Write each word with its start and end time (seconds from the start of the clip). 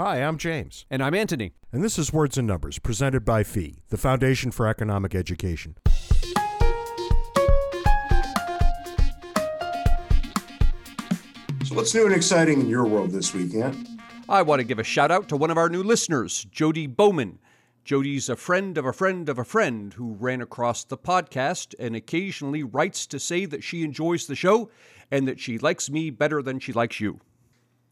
Hi, 0.00 0.18
I'm 0.18 0.38
James. 0.38 0.86
And 0.92 1.02
I'm 1.02 1.12
Anthony. 1.12 1.54
And 1.72 1.82
this 1.82 1.98
is 1.98 2.12
Words 2.12 2.38
and 2.38 2.46
Numbers, 2.46 2.78
presented 2.78 3.24
by 3.24 3.42
FEE, 3.42 3.82
the 3.88 3.96
Foundation 3.96 4.52
for 4.52 4.68
Economic 4.68 5.12
Education. 5.12 5.74
So, 11.64 11.74
what's 11.74 11.92
new 11.96 12.06
and 12.06 12.14
exciting 12.14 12.60
in 12.60 12.68
your 12.68 12.86
world 12.86 13.10
this 13.10 13.34
weekend? 13.34 13.88
I 14.28 14.42
want 14.42 14.60
to 14.60 14.64
give 14.64 14.78
a 14.78 14.84
shout 14.84 15.10
out 15.10 15.28
to 15.30 15.36
one 15.36 15.50
of 15.50 15.58
our 15.58 15.68
new 15.68 15.82
listeners, 15.82 16.44
Jody 16.44 16.86
Bowman. 16.86 17.40
Jody's 17.84 18.28
a 18.28 18.36
friend 18.36 18.78
of 18.78 18.84
a 18.84 18.92
friend 18.92 19.28
of 19.28 19.36
a 19.40 19.44
friend 19.44 19.94
who 19.94 20.14
ran 20.14 20.40
across 20.40 20.84
the 20.84 20.96
podcast 20.96 21.74
and 21.76 21.96
occasionally 21.96 22.62
writes 22.62 23.04
to 23.08 23.18
say 23.18 23.46
that 23.46 23.64
she 23.64 23.82
enjoys 23.82 24.28
the 24.28 24.36
show 24.36 24.70
and 25.10 25.26
that 25.26 25.40
she 25.40 25.58
likes 25.58 25.90
me 25.90 26.10
better 26.10 26.40
than 26.40 26.60
she 26.60 26.72
likes 26.72 27.00
you. 27.00 27.18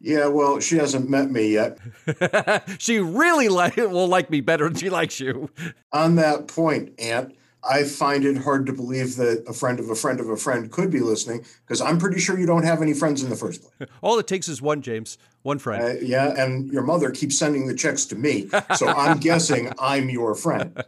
Yeah, 0.00 0.26
well, 0.26 0.60
she 0.60 0.76
hasn't 0.76 1.08
met 1.08 1.30
me 1.30 1.52
yet. 1.52 1.78
she 2.78 2.98
really 2.98 3.48
li- 3.48 3.72
will 3.76 4.08
like 4.08 4.30
me 4.30 4.40
better 4.40 4.68
than 4.68 4.76
she 4.76 4.90
likes 4.90 5.18
you. 5.18 5.50
On 5.92 6.16
that 6.16 6.48
point, 6.48 6.92
Aunt, 7.00 7.34
I 7.68 7.84
find 7.84 8.24
it 8.24 8.36
hard 8.36 8.66
to 8.66 8.72
believe 8.72 9.16
that 9.16 9.44
a 9.48 9.52
friend 9.52 9.80
of 9.80 9.90
a 9.90 9.94
friend 9.94 10.20
of 10.20 10.28
a 10.28 10.36
friend 10.36 10.70
could 10.70 10.90
be 10.90 11.00
listening 11.00 11.44
because 11.64 11.80
I'm 11.80 11.98
pretty 11.98 12.20
sure 12.20 12.38
you 12.38 12.46
don't 12.46 12.64
have 12.64 12.82
any 12.82 12.94
friends 12.94 13.22
in 13.22 13.30
the 13.30 13.36
first 13.36 13.62
place. 13.62 13.90
All 14.02 14.18
it 14.18 14.26
takes 14.26 14.48
is 14.48 14.62
one, 14.62 14.82
James, 14.82 15.18
one 15.42 15.58
friend. 15.58 15.82
Uh, 15.82 16.00
yeah, 16.00 16.34
and 16.36 16.70
your 16.70 16.82
mother 16.82 17.10
keeps 17.10 17.38
sending 17.38 17.66
the 17.66 17.74
checks 17.74 18.04
to 18.06 18.16
me, 18.16 18.48
so 18.76 18.86
I'm 18.86 19.18
guessing 19.20 19.72
I'm 19.78 20.08
your 20.10 20.34
friend. 20.34 20.82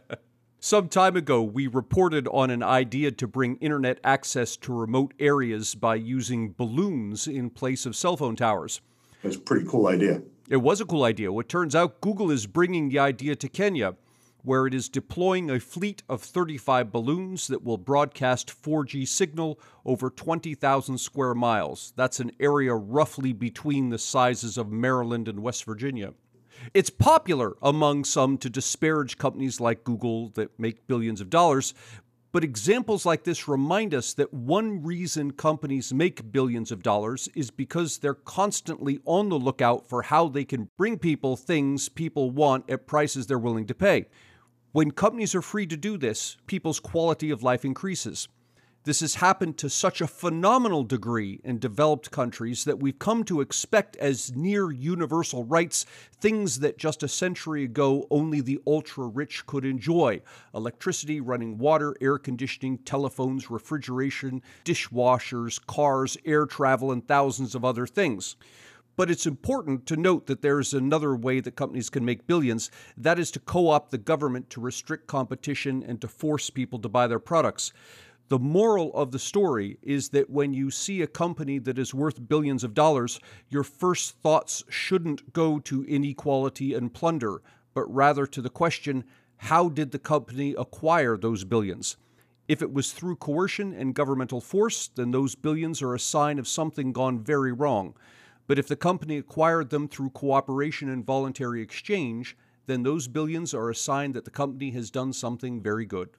Some 0.61 0.89
time 0.89 1.15
ago, 1.15 1.41
we 1.41 1.67
reported 1.67 2.27
on 2.27 2.49
an 2.49 2.61
idea 2.63 3.11
to 3.11 3.27
bring 3.27 3.55
internet 3.57 3.99
access 4.03 4.57
to 4.57 4.73
remote 4.73 5.13
areas 5.19 5.73
by 5.73 5.95
using 5.95 6.51
balloons 6.51 7.27
in 7.27 7.49
place 7.49 7.85
of 7.85 7.95
cell 7.95 8.17
phone 8.17 8.35
towers. 8.35 8.81
That's 9.23 9.35
a 9.35 9.39
pretty 9.39 9.65
cool 9.67 9.87
idea. 9.87 10.21
It 10.49 10.57
was 10.57 10.81
a 10.81 10.85
cool 10.85 11.03
idea. 11.03 11.31
What 11.31 11.49
turns 11.49 11.75
out, 11.75 12.01
Google 12.01 12.31
is 12.31 12.47
bringing 12.47 12.89
the 12.89 12.99
idea 12.99 13.35
to 13.35 13.49
Kenya, 13.49 13.95
where 14.43 14.65
it 14.65 14.73
is 14.73 14.89
deploying 14.89 15.51
a 15.51 15.59
fleet 15.59 16.01
of 16.07 16.23
35 16.23 16.91
balloons 16.91 17.47
that 17.47 17.63
will 17.63 17.77
broadcast 17.77 18.49
4G 18.49 19.07
signal 19.07 19.59
over 19.85 20.09
20,000 20.09 20.97
square 20.97 21.35
miles. 21.35 21.93
That's 21.95 22.19
an 22.19 22.31
area 22.39 22.73
roughly 22.73 23.33
between 23.33 23.89
the 23.89 23.99
sizes 23.99 24.57
of 24.57 24.71
Maryland 24.71 25.27
and 25.27 25.41
West 25.41 25.65
Virginia. 25.65 26.13
It's 26.73 26.89
popular 26.89 27.55
among 27.61 28.05
some 28.05 28.37
to 28.39 28.49
disparage 28.49 29.17
companies 29.17 29.59
like 29.59 29.83
Google 29.83 30.29
that 30.29 30.57
make 30.59 30.87
billions 30.87 31.21
of 31.21 31.29
dollars, 31.29 31.73
but 32.31 32.43
examples 32.43 33.05
like 33.05 33.23
this 33.23 33.47
remind 33.47 33.93
us 33.93 34.13
that 34.13 34.33
one 34.33 34.83
reason 34.83 35.31
companies 35.31 35.93
make 35.93 36.31
billions 36.31 36.71
of 36.71 36.83
dollars 36.83 37.27
is 37.35 37.49
because 37.49 37.97
they're 37.97 38.13
constantly 38.13 38.99
on 39.05 39.29
the 39.29 39.39
lookout 39.39 39.87
for 39.87 40.03
how 40.03 40.27
they 40.27 40.45
can 40.45 40.69
bring 40.77 40.99
people 40.99 41.35
things 41.35 41.89
people 41.89 42.29
want 42.29 42.69
at 42.69 42.85
prices 42.85 43.25
they're 43.25 43.39
willing 43.39 43.65
to 43.65 43.73
pay. 43.73 44.05
When 44.71 44.91
companies 44.91 45.33
are 45.33 45.41
free 45.41 45.65
to 45.65 45.77
do 45.77 45.97
this, 45.97 46.37
people's 46.45 46.79
quality 46.79 47.31
of 47.31 47.41
life 47.41 47.65
increases. 47.65 48.27
This 48.85 49.01
has 49.01 49.15
happened 49.15 49.57
to 49.57 49.69
such 49.69 49.99
a 49.99 50.07
phenomenal 50.07 50.83
degree 50.83 51.41
in 51.43 51.59
developed 51.59 52.11
countries 52.11 52.63
that 52.63 52.79
we've 52.79 52.97
come 52.97 53.25
to 53.25 53.41
expect 53.41 53.97
as 53.97 54.33
near 54.33 54.71
universal 54.71 55.43
rights 55.43 55.85
things 56.21 56.61
that 56.61 56.77
just 56.77 57.03
a 57.03 57.09
century 57.09 57.65
ago 57.65 58.07
only 58.09 58.39
the 58.39 58.61
ultra 58.65 59.05
rich 59.05 59.45
could 59.45 59.65
enjoy 59.65 60.21
electricity, 60.53 61.19
running 61.19 61.57
water, 61.57 61.93
air 61.99 62.17
conditioning, 62.17 62.77
telephones, 62.77 63.51
refrigeration, 63.51 64.41
dishwashers, 64.63 65.59
cars, 65.67 66.17
air 66.23 66.45
travel, 66.45 66.89
and 66.89 67.05
thousands 67.05 67.55
of 67.55 67.65
other 67.65 67.85
things. 67.85 68.37
But 68.95 69.11
it's 69.11 69.25
important 69.25 69.85
to 69.87 69.97
note 69.97 70.25
that 70.27 70.41
there's 70.41 70.73
another 70.73 71.15
way 71.15 71.41
that 71.41 71.55
companies 71.55 71.89
can 71.89 72.03
make 72.03 72.27
billions 72.27 72.71
that 72.97 73.19
is 73.19 73.31
to 73.31 73.39
co 73.39 73.69
opt 73.69 73.91
the 73.91 73.97
government 73.97 74.49
to 74.51 74.61
restrict 74.61 75.07
competition 75.07 75.83
and 75.83 75.99
to 76.01 76.07
force 76.07 76.49
people 76.49 76.79
to 76.79 76.89
buy 76.89 77.07
their 77.07 77.19
products. 77.19 77.73
The 78.29 78.37
moral 78.37 78.93
of 78.93 79.11
the 79.11 79.17
story 79.17 79.79
is 79.81 80.09
that 80.09 80.29
when 80.29 80.53
you 80.53 80.69
see 80.69 81.01
a 81.01 81.07
company 81.07 81.57
that 81.57 81.79
is 81.79 81.95
worth 81.95 82.29
billions 82.29 82.63
of 82.63 82.75
dollars, 82.75 83.19
your 83.49 83.63
first 83.63 84.21
thoughts 84.21 84.63
shouldn't 84.69 85.33
go 85.33 85.57
to 85.61 85.83
inequality 85.85 86.75
and 86.75 86.93
plunder, 86.93 87.41
but 87.73 87.91
rather 87.91 88.27
to 88.27 88.39
the 88.39 88.51
question 88.51 89.03
how 89.37 89.67
did 89.67 89.89
the 89.89 89.97
company 89.97 90.53
acquire 90.55 91.17
those 91.17 91.43
billions? 91.43 91.97
If 92.47 92.61
it 92.61 92.71
was 92.71 92.91
through 92.91 93.15
coercion 93.15 93.73
and 93.73 93.95
governmental 93.95 94.41
force, 94.41 94.89
then 94.89 95.09
those 95.09 95.33
billions 95.33 95.81
are 95.81 95.95
a 95.95 95.99
sign 95.99 96.37
of 96.37 96.47
something 96.47 96.91
gone 96.91 97.23
very 97.23 97.51
wrong. 97.51 97.95
But 98.45 98.59
if 98.59 98.67
the 98.67 98.75
company 98.75 99.17
acquired 99.17 99.71
them 99.71 99.87
through 99.87 100.11
cooperation 100.11 100.87
and 100.87 101.03
voluntary 101.03 101.63
exchange, 101.63 102.37
then 102.67 102.83
those 102.83 103.07
billions 103.07 103.55
are 103.55 103.71
a 103.71 103.75
sign 103.75 104.11
that 104.11 104.25
the 104.25 104.31
company 104.31 104.69
has 104.71 104.91
done 104.91 105.13
something 105.13 105.61
very 105.61 105.87
good. 105.87 106.09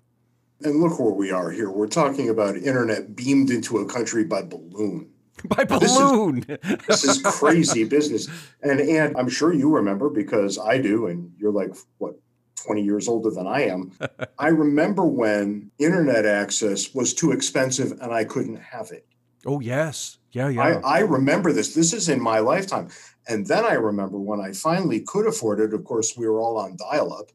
And 0.63 0.81
look 0.81 0.99
where 1.01 1.13
we 1.13 1.31
are 1.31 1.51
here. 1.51 1.71
We're 1.71 1.87
talking 1.87 2.29
about 2.29 2.57
internet 2.57 3.17
beamed 3.17 3.51
into 3.51 3.79
a 3.79 3.87
country 3.87 4.25
by 4.25 4.43
balloon. 4.43 5.11
By 5.45 5.65
balloon. 5.65 6.45
This 6.47 6.59
is, 6.63 6.87
this 6.87 7.05
is 7.05 7.23
crazy 7.23 7.85
business. 7.85 8.29
And 8.63 8.79
and 8.79 9.17
I'm 9.17 9.31
sure 9.31 9.55
you 9.55 9.75
remember 9.75 10.11
because 10.11 10.59
I 10.59 10.77
do, 10.77 11.07
and 11.07 11.33
you're 11.39 11.51
like 11.51 11.75
what 11.97 12.17
20 12.65 12.83
years 12.83 13.09
older 13.09 13.31
than 13.31 13.47
I 13.47 13.63
am. 13.63 13.93
I 14.39 14.49
remember 14.49 15.07
when 15.07 15.71
internet 15.79 16.27
access 16.27 16.95
was 16.95 17.15
too 17.15 17.33
expensive 17.33 17.93
and 18.01 18.13
I 18.13 18.25
couldn't 18.25 18.57
have 18.57 18.91
it. 18.91 19.07
Oh 19.47 19.61
yes. 19.61 20.19
Yeah, 20.33 20.49
yeah. 20.49 20.81
I, 20.85 20.99
I 20.99 20.99
remember 21.01 21.53
this. 21.53 21.75
This 21.75 21.93
is 21.93 22.09
in 22.09 22.23
my 22.23 22.39
lifetime. 22.39 22.89
And 23.29 23.47
then 23.47 23.65
I 23.65 23.75
remember 23.75 24.19
when 24.19 24.41
I 24.41 24.53
finally 24.53 25.01
could 25.01 25.27
afford 25.27 25.61
it. 25.61 25.75
Of 25.75 25.85
course, 25.85 26.17
we 26.17 26.29
were 26.29 26.41
all 26.41 26.57
on 26.59 26.77
dial-up 26.77 27.31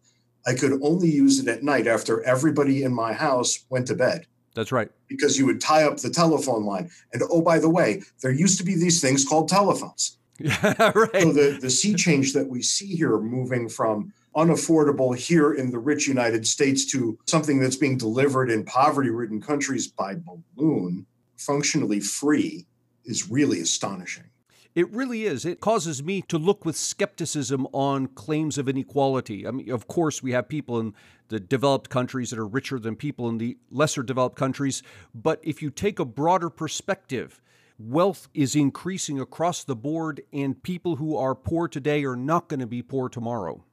I 0.45 0.53
could 0.53 0.79
only 0.81 1.09
use 1.09 1.39
it 1.39 1.47
at 1.47 1.63
night 1.63 1.87
after 1.87 2.23
everybody 2.23 2.83
in 2.83 2.93
my 2.93 3.13
house 3.13 3.65
went 3.69 3.87
to 3.87 3.95
bed. 3.95 4.27
That's 4.53 4.71
right. 4.71 4.89
Because 5.07 5.37
you 5.37 5.45
would 5.45 5.59
tie 5.59 5.83
up 5.83 5.97
the 5.97 6.09
telephone 6.09 6.65
line. 6.65 6.89
And 7.13 7.21
oh, 7.29 7.41
by 7.41 7.59
the 7.59 7.69
way, 7.69 8.03
there 8.21 8.31
used 8.31 8.57
to 8.59 8.63
be 8.63 8.75
these 8.75 9.01
things 9.01 9.25
called 9.25 9.49
telephones. 9.49 10.17
Yeah, 10.37 10.91
right. 10.93 11.21
So 11.21 11.31
the, 11.31 11.57
the 11.61 11.69
sea 11.69 11.93
change 11.93 12.33
that 12.33 12.49
we 12.49 12.61
see 12.61 12.87
here 12.87 13.17
moving 13.19 13.69
from 13.69 14.11
unaffordable 14.35 15.15
here 15.15 15.53
in 15.53 15.71
the 15.71 15.79
rich 15.79 16.09
United 16.09 16.45
States 16.45 16.85
to 16.91 17.17
something 17.25 17.57
that's 17.57 17.77
being 17.77 17.97
delivered 17.97 18.51
in 18.51 18.65
poverty 18.65 19.09
ridden 19.09 19.41
countries 19.41 19.87
by 19.87 20.15
balloon, 20.15 21.05
functionally 21.37 22.01
free, 22.01 22.65
is 23.05 23.29
really 23.29 23.61
astonishing. 23.61 24.25
It 24.75 24.91
really 24.91 25.23
is. 25.23 25.45
It 25.45 25.61
causes 25.61 26.03
me 26.03 26.21
to 26.23 26.37
look 26.37 26.65
with 26.65 26.75
skepticism 26.75 27.65
on 27.71 28.07
claims 28.07 28.57
of 28.57 28.67
inequality. 28.67 29.47
I 29.47 29.51
mean, 29.51 29.71
of 29.71 29.87
course, 29.87 30.21
we 30.21 30.33
have 30.33 30.49
people 30.49 30.81
in 30.81 30.93
the 31.29 31.39
developed 31.39 31.89
countries 31.89 32.29
that 32.31 32.39
are 32.39 32.45
richer 32.45 32.77
than 32.77 32.97
people 32.97 33.29
in 33.29 33.37
the 33.37 33.57
lesser 33.71 34.03
developed 34.03 34.35
countries. 34.35 34.83
But 35.13 35.39
if 35.43 35.61
you 35.61 35.69
take 35.69 35.97
a 35.97 36.05
broader 36.05 36.49
perspective, 36.49 37.41
wealth 37.79 38.27
is 38.33 38.53
increasing 38.53 39.17
across 39.17 39.63
the 39.63 39.77
board, 39.77 40.21
and 40.33 40.61
people 40.61 40.97
who 40.97 41.15
are 41.15 41.35
poor 41.35 41.69
today 41.69 42.03
are 42.03 42.17
not 42.17 42.49
going 42.49 42.59
to 42.59 42.67
be 42.67 42.81
poor 42.81 43.07
tomorrow. 43.07 43.63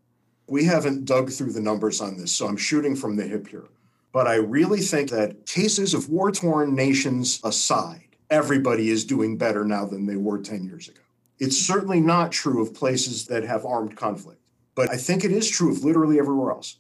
We 0.47 0.67
haven't 0.67 1.05
dug 1.05 1.31
through 1.31 1.53
the 1.53 1.61
numbers 1.61 2.01
on 2.01 2.17
this, 2.17 2.31
so 2.31 2.47
I'm 2.47 2.57
shooting 2.57 2.95
from 2.95 3.17
the 3.17 3.25
hip 3.25 3.49
here. 3.49 3.67
But 4.13 4.29
I 4.29 4.37
really 4.37 4.81
think 4.81 5.11
that 5.11 5.47
cases 5.47 5.95
of 5.95 6.11
war 6.11 6.31
torn 6.31 6.77
nations 6.77 7.41
aside, 7.43 8.12
everybody 8.33 8.89
is 8.89 9.05
doing 9.05 9.37
better 9.37 9.65
now 9.65 9.85
than 9.85 10.07
they 10.07 10.17
were 10.17 10.39
10 10.39 10.65
years 10.65 10.89
ago. 10.89 11.03
It's 11.39 11.57
certainly 11.57 12.01
not 12.01 12.33
true 12.33 12.63
of 12.63 12.75
places 12.75 13.27
that 13.27 13.45
have 13.45 13.67
armed 13.67 13.95
conflict, 13.95 14.41
but 14.75 14.91
I 14.91 14.97
think 14.97 15.23
it 15.23 15.31
is 15.31 15.51
true 15.51 15.71
of 15.71 15.85
literally 15.85 16.19
everywhere 16.19 16.53
else. 16.53 16.79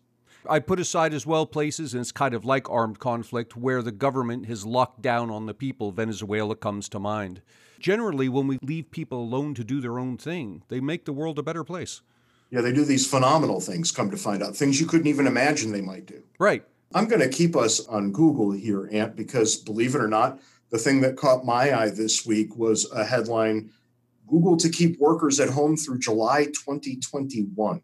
I 0.48 0.58
put 0.58 0.80
aside 0.80 1.14
as 1.14 1.26
well 1.26 1.46
places, 1.46 1.94
and 1.94 2.00
it's 2.00 2.10
kind 2.10 2.34
of 2.34 2.44
like 2.44 2.68
armed 2.70 2.98
conflict, 2.98 3.56
where 3.56 3.82
the 3.82 3.92
government 3.92 4.46
has 4.46 4.64
locked 4.64 5.02
down 5.02 5.30
on 5.30 5.46
the 5.46 5.54
people. 5.54 5.92
Venezuela 5.92 6.56
comes 6.56 6.88
to 6.88 6.98
mind. 6.98 7.42
Generally, 7.78 8.28
when 8.30 8.46
we 8.46 8.58
leave 8.62 8.90
people 8.90 9.22
alone 9.22 9.54
to 9.54 9.62
do 9.62 9.80
their 9.80 9.98
own 9.98 10.16
thing, 10.16 10.62
they 10.68 10.80
make 10.80 11.04
the 11.04 11.12
world 11.12 11.38
a 11.38 11.42
better 11.42 11.64
place. 11.64 12.00
Yeah, 12.50 12.60
they 12.60 12.72
do 12.72 12.84
these 12.84 13.06
phenomenal 13.06 13.60
things, 13.60 13.92
come 13.92 14.10
to 14.10 14.16
find 14.16 14.42
out, 14.42 14.56
things 14.56 14.80
you 14.80 14.86
couldn't 14.86 15.06
even 15.06 15.26
imagine 15.26 15.70
they 15.70 15.80
might 15.80 16.06
do. 16.06 16.22
Right. 16.38 16.64
I'm 16.94 17.06
going 17.08 17.22
to 17.22 17.28
keep 17.28 17.56
us 17.56 17.86
on 17.86 18.12
Google 18.12 18.52
here, 18.52 18.88
Ant, 18.92 19.16
because 19.16 19.56
believe 19.56 19.94
it 19.94 20.00
or 20.00 20.08
not, 20.08 20.40
the 20.72 20.78
thing 20.78 21.02
that 21.02 21.16
caught 21.16 21.44
my 21.44 21.78
eye 21.78 21.90
this 21.90 22.26
week 22.26 22.56
was 22.56 22.90
a 22.92 23.04
headline 23.04 23.70
Google 24.26 24.56
to 24.56 24.70
keep 24.70 24.98
workers 24.98 25.38
at 25.38 25.50
home 25.50 25.76
through 25.76 25.98
July 25.98 26.46
2021. 26.46 27.82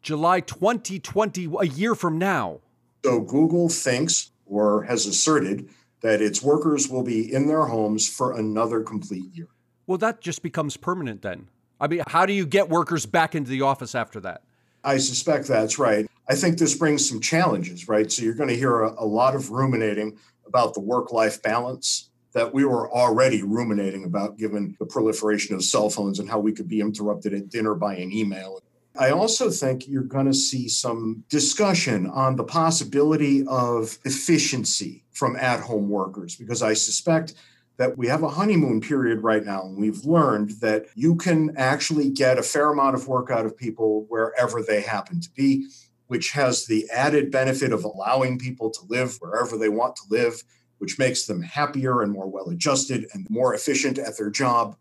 July 0.00 0.40
2020, 0.40 1.48
a 1.60 1.66
year 1.66 1.94
from 1.96 2.18
now. 2.18 2.60
So 3.04 3.20
Google 3.20 3.68
thinks 3.68 4.30
or 4.46 4.84
has 4.84 5.06
asserted 5.06 5.68
that 6.02 6.22
its 6.22 6.40
workers 6.40 6.88
will 6.88 7.02
be 7.02 7.32
in 7.32 7.48
their 7.48 7.64
homes 7.64 8.08
for 8.08 8.38
another 8.38 8.82
complete 8.82 9.34
year. 9.34 9.48
Well, 9.86 9.98
that 9.98 10.20
just 10.20 10.42
becomes 10.42 10.76
permanent 10.76 11.22
then. 11.22 11.48
I 11.80 11.88
mean, 11.88 12.02
how 12.06 12.26
do 12.26 12.32
you 12.32 12.46
get 12.46 12.68
workers 12.68 13.06
back 13.06 13.34
into 13.34 13.50
the 13.50 13.62
office 13.62 13.94
after 13.94 14.20
that? 14.20 14.42
I 14.84 14.98
suspect 14.98 15.48
that's 15.48 15.78
right. 15.78 16.06
I 16.28 16.36
think 16.36 16.58
this 16.58 16.76
brings 16.76 17.06
some 17.06 17.20
challenges, 17.20 17.88
right? 17.88 18.10
So 18.10 18.22
you're 18.22 18.34
going 18.34 18.48
to 18.48 18.56
hear 18.56 18.82
a, 18.82 18.94
a 19.02 19.04
lot 19.04 19.34
of 19.34 19.50
ruminating 19.50 20.16
about 20.46 20.74
the 20.74 20.80
work 20.80 21.12
life 21.12 21.42
balance 21.42 22.09
that 22.32 22.54
we 22.54 22.64
were 22.64 22.90
already 22.92 23.42
ruminating 23.42 24.04
about 24.04 24.38
given 24.38 24.76
the 24.78 24.86
proliferation 24.86 25.54
of 25.54 25.64
cell 25.64 25.90
phones 25.90 26.18
and 26.18 26.28
how 26.28 26.38
we 26.38 26.52
could 26.52 26.68
be 26.68 26.80
interrupted 26.80 27.34
at 27.34 27.48
dinner 27.48 27.74
by 27.74 27.96
an 27.96 28.12
email. 28.12 28.60
I 28.98 29.10
also 29.10 29.50
think 29.50 29.88
you're 29.88 30.02
going 30.02 30.26
to 30.26 30.34
see 30.34 30.68
some 30.68 31.24
discussion 31.28 32.06
on 32.06 32.36
the 32.36 32.44
possibility 32.44 33.46
of 33.46 33.98
efficiency 34.04 35.04
from 35.12 35.36
at 35.36 35.60
home 35.60 35.88
workers 35.88 36.36
because 36.36 36.62
I 36.62 36.74
suspect 36.74 37.34
that 37.76 37.96
we 37.96 38.08
have 38.08 38.22
a 38.22 38.28
honeymoon 38.28 38.80
period 38.80 39.22
right 39.22 39.44
now. 39.44 39.64
And 39.64 39.76
we've 39.78 40.04
learned 40.04 40.50
that 40.60 40.86
you 40.94 41.16
can 41.16 41.56
actually 41.56 42.10
get 42.10 42.38
a 42.38 42.42
fair 42.42 42.70
amount 42.70 42.94
of 42.94 43.08
work 43.08 43.30
out 43.30 43.46
of 43.46 43.56
people 43.56 44.04
wherever 44.08 44.62
they 44.62 44.82
happen 44.82 45.20
to 45.20 45.30
be, 45.30 45.68
which 46.08 46.32
has 46.32 46.66
the 46.66 46.86
added 46.92 47.30
benefit 47.30 47.72
of 47.72 47.84
allowing 47.84 48.38
people 48.38 48.70
to 48.70 48.80
live 48.88 49.16
wherever 49.20 49.56
they 49.56 49.70
want 49.70 49.96
to 49.96 50.02
live 50.10 50.42
which 50.80 50.98
makes 50.98 51.26
them 51.26 51.42
happier 51.42 52.00
and 52.00 52.10
more 52.10 52.26
well 52.26 52.48
adjusted 52.48 53.06
and 53.12 53.28
more 53.28 53.54
efficient 53.54 53.98
at 53.98 54.16
their 54.16 54.30
job. 54.30 54.76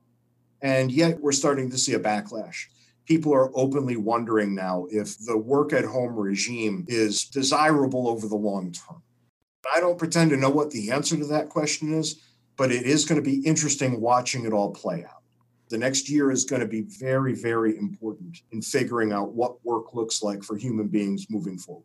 And 0.62 0.92
yet 0.92 1.20
we're 1.20 1.34
starting 1.34 1.70
to 1.72 1.78
see 1.78 1.94
a 1.94 2.00
backlash. 2.00 2.66
People 3.06 3.34
are 3.34 3.52
openly 3.54 3.98
wondering 3.98 4.56
now 4.56 4.88
if 4.90 5.18
the 5.26 5.38
work 5.38 5.74
at 5.74 5.84
home 5.84 6.16
regime 6.16 6.86
is 6.88 7.26
desirable 7.26 8.08
over 8.08 8.28
the 8.28 8.36
long 8.36 8.72
term. 8.72 9.04
I 9.76 9.82
don't 9.82 9.98
pretend 9.98 10.30
to 10.30 10.38
know 10.38 10.50
what 10.50 10.72
the 10.72 10.90
answer 10.90 11.18
to 11.18 11.26
that 11.26 11.50
question 11.50 11.94
is, 11.94 12.22
but 12.56 12.72
it 12.72 12.84
is 12.84 13.04
going 13.06 13.22
to 13.22 13.30
be 13.30 13.46
interesting 13.46 14.00
watching 14.00 14.46
it 14.46 14.54
all 14.54 14.72
play 14.72 15.04
out. 15.04 15.24
The 15.70 15.78
next 15.78 16.10
year 16.10 16.32
is 16.32 16.46
going 16.46 16.62
to 16.62 16.68
be 16.68 16.82
very, 16.82 17.36
very 17.36 17.78
important 17.78 18.38
in 18.52 18.62
figuring 18.62 19.12
out 19.12 19.34
what 19.34 19.64
work 19.66 19.94
looks 19.94 20.24
like 20.24 20.44
for 20.44 20.56
human 20.56 20.88
beings 20.88 21.28
moving 21.30 21.58
forward. 21.58 21.84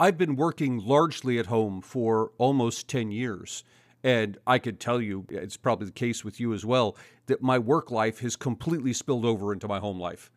I've 0.00 0.18
been 0.18 0.36
working 0.36 0.78
largely 0.78 1.38
at 1.38 1.46
home 1.46 1.80
for 1.80 2.32
almost 2.38 2.88
10 2.88 3.10
years. 3.10 3.64
And 4.04 4.36
I 4.46 4.58
could 4.58 4.80
tell 4.80 5.00
you, 5.00 5.26
it's 5.28 5.56
probably 5.56 5.86
the 5.86 5.92
case 5.92 6.24
with 6.24 6.40
you 6.40 6.52
as 6.52 6.64
well, 6.64 6.96
that 7.26 7.40
my 7.40 7.58
work 7.58 7.90
life 7.90 8.18
has 8.20 8.34
completely 8.34 8.92
spilled 8.92 9.24
over 9.24 9.52
into 9.52 9.68
my 9.68 9.78
home 9.78 10.00
life. 10.00 10.30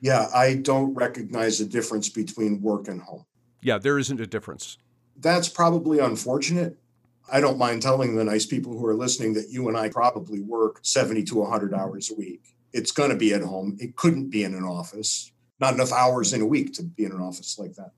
Yeah, 0.00 0.28
I 0.34 0.56
don't 0.56 0.92
recognize 0.94 1.58
the 1.58 1.64
difference 1.64 2.10
between 2.10 2.60
work 2.60 2.88
and 2.88 3.00
home. 3.00 3.24
Yeah, 3.62 3.78
there 3.78 3.98
isn't 3.98 4.20
a 4.20 4.26
difference. 4.26 4.76
That's 5.18 5.48
probably 5.48 5.98
unfortunate. 5.98 6.78
I 7.32 7.40
don't 7.40 7.58
mind 7.58 7.82
telling 7.82 8.14
the 8.14 8.24
nice 8.24 8.44
people 8.44 8.78
who 8.78 8.86
are 8.86 8.94
listening 8.94 9.32
that 9.34 9.48
you 9.48 9.66
and 9.68 9.76
I 9.76 9.88
probably 9.88 10.42
work 10.42 10.80
70 10.82 11.24
to 11.24 11.36
100 11.36 11.72
hours 11.72 12.10
a 12.10 12.14
week. 12.14 12.42
It's 12.74 12.92
going 12.92 13.10
to 13.10 13.16
be 13.16 13.32
at 13.32 13.42
home. 13.42 13.78
It 13.80 13.96
couldn't 13.96 14.28
be 14.28 14.44
in 14.44 14.54
an 14.54 14.64
office, 14.64 15.32
not 15.58 15.72
enough 15.72 15.92
hours 15.92 16.34
in 16.34 16.42
a 16.42 16.46
week 16.46 16.74
to 16.74 16.82
be 16.82 17.04
in 17.04 17.12
an 17.12 17.22
office 17.22 17.58
like 17.58 17.74
that. 17.76 17.92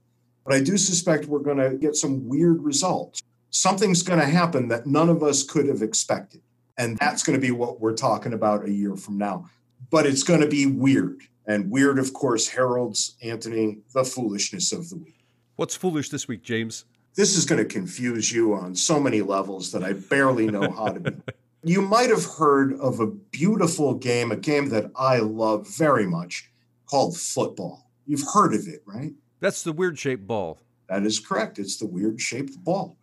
But 0.48 0.56
I 0.56 0.60
do 0.62 0.78
suspect 0.78 1.26
we're 1.26 1.40
going 1.40 1.58
to 1.58 1.76
get 1.76 1.94
some 1.94 2.26
weird 2.26 2.62
results. 2.62 3.22
Something's 3.50 4.02
going 4.02 4.18
to 4.18 4.24
happen 4.24 4.68
that 4.68 4.86
none 4.86 5.10
of 5.10 5.22
us 5.22 5.42
could 5.42 5.68
have 5.68 5.82
expected. 5.82 6.40
And 6.78 6.96
that's 6.96 7.22
going 7.22 7.38
to 7.38 7.46
be 7.46 7.50
what 7.50 7.82
we're 7.82 7.92
talking 7.92 8.32
about 8.32 8.64
a 8.64 8.70
year 8.70 8.96
from 8.96 9.18
now. 9.18 9.50
But 9.90 10.06
it's 10.06 10.22
going 10.22 10.40
to 10.40 10.48
be 10.48 10.64
weird. 10.64 11.20
And 11.46 11.70
weird, 11.70 11.98
of 11.98 12.14
course, 12.14 12.48
heralds, 12.48 13.16
Anthony, 13.22 13.80
the 13.92 14.04
foolishness 14.04 14.72
of 14.72 14.88
the 14.88 14.96
week. 14.96 15.18
What's 15.56 15.76
foolish 15.76 16.08
this 16.08 16.26
week, 16.26 16.44
James? 16.44 16.86
This 17.14 17.36
is 17.36 17.44
going 17.44 17.62
to 17.62 17.68
confuse 17.68 18.32
you 18.32 18.54
on 18.54 18.74
so 18.74 18.98
many 18.98 19.20
levels 19.20 19.70
that 19.72 19.84
I 19.84 19.92
barely 19.92 20.46
know 20.46 20.70
how 20.70 20.88
to 20.88 21.00
be. 21.00 21.10
You 21.64 21.82
might 21.82 22.08
have 22.08 22.24
heard 22.24 22.78
of 22.78 23.00
a 23.00 23.08
beautiful 23.08 23.92
game, 23.92 24.30
a 24.30 24.36
game 24.36 24.68
that 24.68 24.92
I 24.94 25.18
love 25.18 25.66
very 25.76 26.06
much 26.06 26.48
called 26.86 27.16
football. 27.16 27.90
You've 28.06 28.24
heard 28.32 28.54
of 28.54 28.68
it, 28.68 28.80
right? 28.86 29.12
That's 29.40 29.62
the 29.62 29.72
weird 29.72 29.98
shaped 29.98 30.26
ball. 30.26 30.60
That 30.88 31.04
is 31.04 31.20
correct. 31.20 31.58
It's 31.58 31.76
the 31.76 31.86
weird 31.86 32.20
shaped 32.20 32.62
ball. 32.64 32.96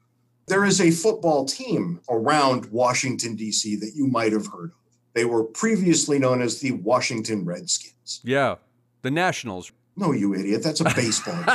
There 0.47 0.65
is 0.65 0.79
a 0.81 0.91
football 0.91 1.45
team 1.45 2.01
around 2.09 2.67
Washington, 2.67 3.35
D.C. 3.35 3.75
that 3.77 3.93
you 3.95 4.07
might 4.07 4.31
have 4.31 4.47
heard 4.47 4.71
of. 4.71 4.77
They 5.13 5.25
were 5.25 5.43
previously 5.43 6.19
known 6.19 6.41
as 6.41 6.59
the 6.59 6.71
Washington 6.73 7.45
Redskins. 7.45 8.21
Yeah, 8.23 8.55
the 9.01 9.11
Nationals. 9.11 9.71
No, 9.95 10.11
you 10.11 10.35
idiot. 10.35 10.61
That's 10.61 10.81
a 10.81 10.93
baseball 10.93 11.35
game. 11.35 11.45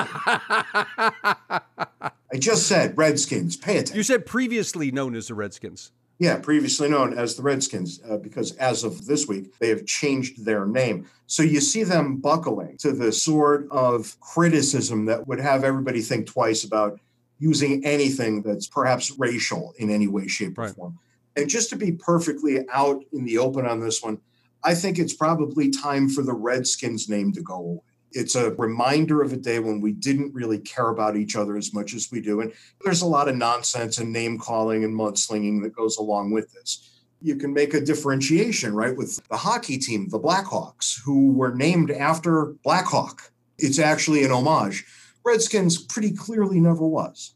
I 2.33 2.39
just 2.39 2.67
said 2.67 2.97
Redskins. 2.97 3.57
Pay 3.57 3.75
attention. 3.75 3.97
You 3.97 4.03
said 4.03 4.25
previously 4.25 4.91
known 4.91 5.15
as 5.15 5.29
the 5.29 5.35
Redskins. 5.35 5.93
Yeah, 6.21 6.39
previously 6.39 6.87
known 6.91 7.17
as 7.17 7.35
the 7.35 7.43
Redskins, 7.43 7.99
uh, 8.07 8.19
because 8.19 8.53
as 8.57 8.85
of 8.85 9.07
this 9.07 9.27
week, 9.27 9.59
they 9.59 9.71
have 9.71 9.87
changed 9.87 10.45
their 10.45 10.67
name. 10.67 11.07
So 11.27 11.43
you 11.43 11.63
see 11.63 11.83
them 11.83 12.17
buckling 12.17 12.77
to 12.81 12.93
the 12.93 13.11
sort 13.11 13.67
of 13.71 14.21
criticism 14.21 15.07
that 15.07 15.27
would 15.27 15.41
have 15.41 15.65
everybody 15.65 16.03
think 16.03 16.27
twice 16.27 16.63
about 16.63 17.01
using 17.39 17.83
anything 17.87 18.43
that's 18.43 18.67
perhaps 18.67 19.19
racial 19.19 19.73
in 19.79 19.89
any 19.89 20.09
way, 20.09 20.29
shape, 20.29 20.59
or 20.59 20.69
form. 20.69 20.99
And 21.37 21.49
just 21.49 21.71
to 21.71 21.77
be 21.77 21.93
perfectly 21.93 22.67
out 22.71 23.03
in 23.15 23.25
the 23.25 23.39
open 23.39 23.65
on 23.65 23.81
this 23.81 24.03
one, 24.03 24.19
I 24.63 24.75
think 24.75 24.99
it's 24.99 25.15
probably 25.15 25.71
time 25.71 26.11
for 26.11 26.21
the 26.21 26.35
Redskins 26.35 27.09
name 27.09 27.33
to 27.33 27.41
go 27.41 27.55
away. 27.55 27.81
It's 28.13 28.35
a 28.35 28.51
reminder 28.53 29.23
of 29.23 29.33
a 29.33 29.37
day 29.37 29.59
when 29.61 29.81
we 29.81 29.93
didn't 29.93 30.35
really 30.35 30.59
care 30.59 30.89
about 30.89 31.17
each 31.17 31.37
other 31.37 31.57
as 31.57 31.73
much 31.73 31.95
as 31.95 32.11
we 32.11 32.21
do. 32.21 32.41
And 32.41 32.53
there's 32.83 33.03
a 33.03 33.07
lot 33.07 33.29
of 33.29 33.37
nonsense 33.37 33.99
and 33.99 34.13
name 34.13 34.39
calling 34.39 34.85
and 34.85 34.95
mudslinging 34.95 35.63
that 35.63 35.75
goes 35.75 35.97
along 35.97 36.33
with 36.33 36.53
this. 36.53 36.91
You 37.23 37.37
can 37.37 37.53
make 37.53 37.75
a 37.75 37.81
differentiation, 37.81 38.75
right, 38.75 38.97
with 38.97 39.21
the 39.29 39.37
hockey 39.37 39.79
team, 39.79 40.09
the 40.09 40.19
Blackhawks, 40.19 41.01
who 41.05 41.33
were 41.33 41.55
named 41.55 41.91
after 41.91 42.55
Blackhawk. 42.65 43.31
It's 43.59 43.79
actually 43.79 44.25
an 44.25 44.33
homage. 44.33 44.87
Redskins 45.25 45.79
pretty 45.79 46.13
clearly 46.13 46.61
never 46.61 46.87
was. 46.87 47.35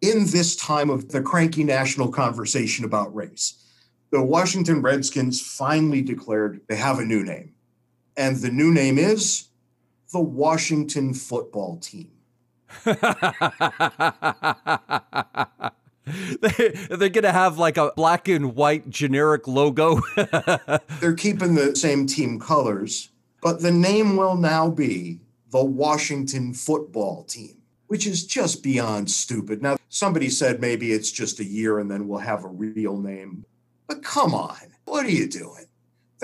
In 0.00 0.26
this 0.26 0.54
time 0.54 0.88
of 0.88 1.08
the 1.08 1.20
cranky 1.20 1.64
national 1.64 2.12
conversation 2.12 2.84
about 2.84 3.14
race, 3.14 3.60
the 4.10 4.22
Washington 4.22 4.80
Redskins 4.80 5.40
finally 5.40 6.00
declared 6.00 6.60
they 6.68 6.76
have 6.76 7.00
a 7.00 7.04
new 7.04 7.24
name. 7.24 7.54
And 8.16 8.36
the 8.36 8.50
new 8.50 8.72
name 8.72 8.98
is 8.98 9.48
the 10.14 10.20
Washington 10.20 11.12
football 11.12 11.76
team. 11.78 12.12
they, 12.84 12.96
they're 16.88 17.08
going 17.08 17.24
to 17.24 17.32
have 17.32 17.58
like 17.58 17.76
a 17.76 17.90
black 17.96 18.28
and 18.28 18.54
white 18.54 18.88
generic 18.88 19.48
logo. 19.48 20.00
they're 21.00 21.14
keeping 21.14 21.56
the 21.56 21.74
same 21.74 22.06
team 22.06 22.38
colors, 22.38 23.10
but 23.42 23.60
the 23.60 23.72
name 23.72 24.16
will 24.16 24.36
now 24.36 24.70
be 24.70 25.18
the 25.50 25.64
Washington 25.64 26.54
football 26.54 27.24
team, 27.24 27.56
which 27.88 28.06
is 28.06 28.24
just 28.24 28.62
beyond 28.62 29.10
stupid. 29.10 29.62
Now, 29.62 29.76
somebody 29.88 30.30
said 30.30 30.60
maybe 30.60 30.92
it's 30.92 31.10
just 31.10 31.40
a 31.40 31.44
year 31.44 31.80
and 31.80 31.90
then 31.90 32.06
we'll 32.06 32.20
have 32.20 32.44
a 32.44 32.48
real 32.48 32.98
name. 32.98 33.44
But 33.88 34.04
come 34.04 34.32
on, 34.32 34.74
what 34.84 35.06
are 35.06 35.10
you 35.10 35.28
doing? 35.28 35.66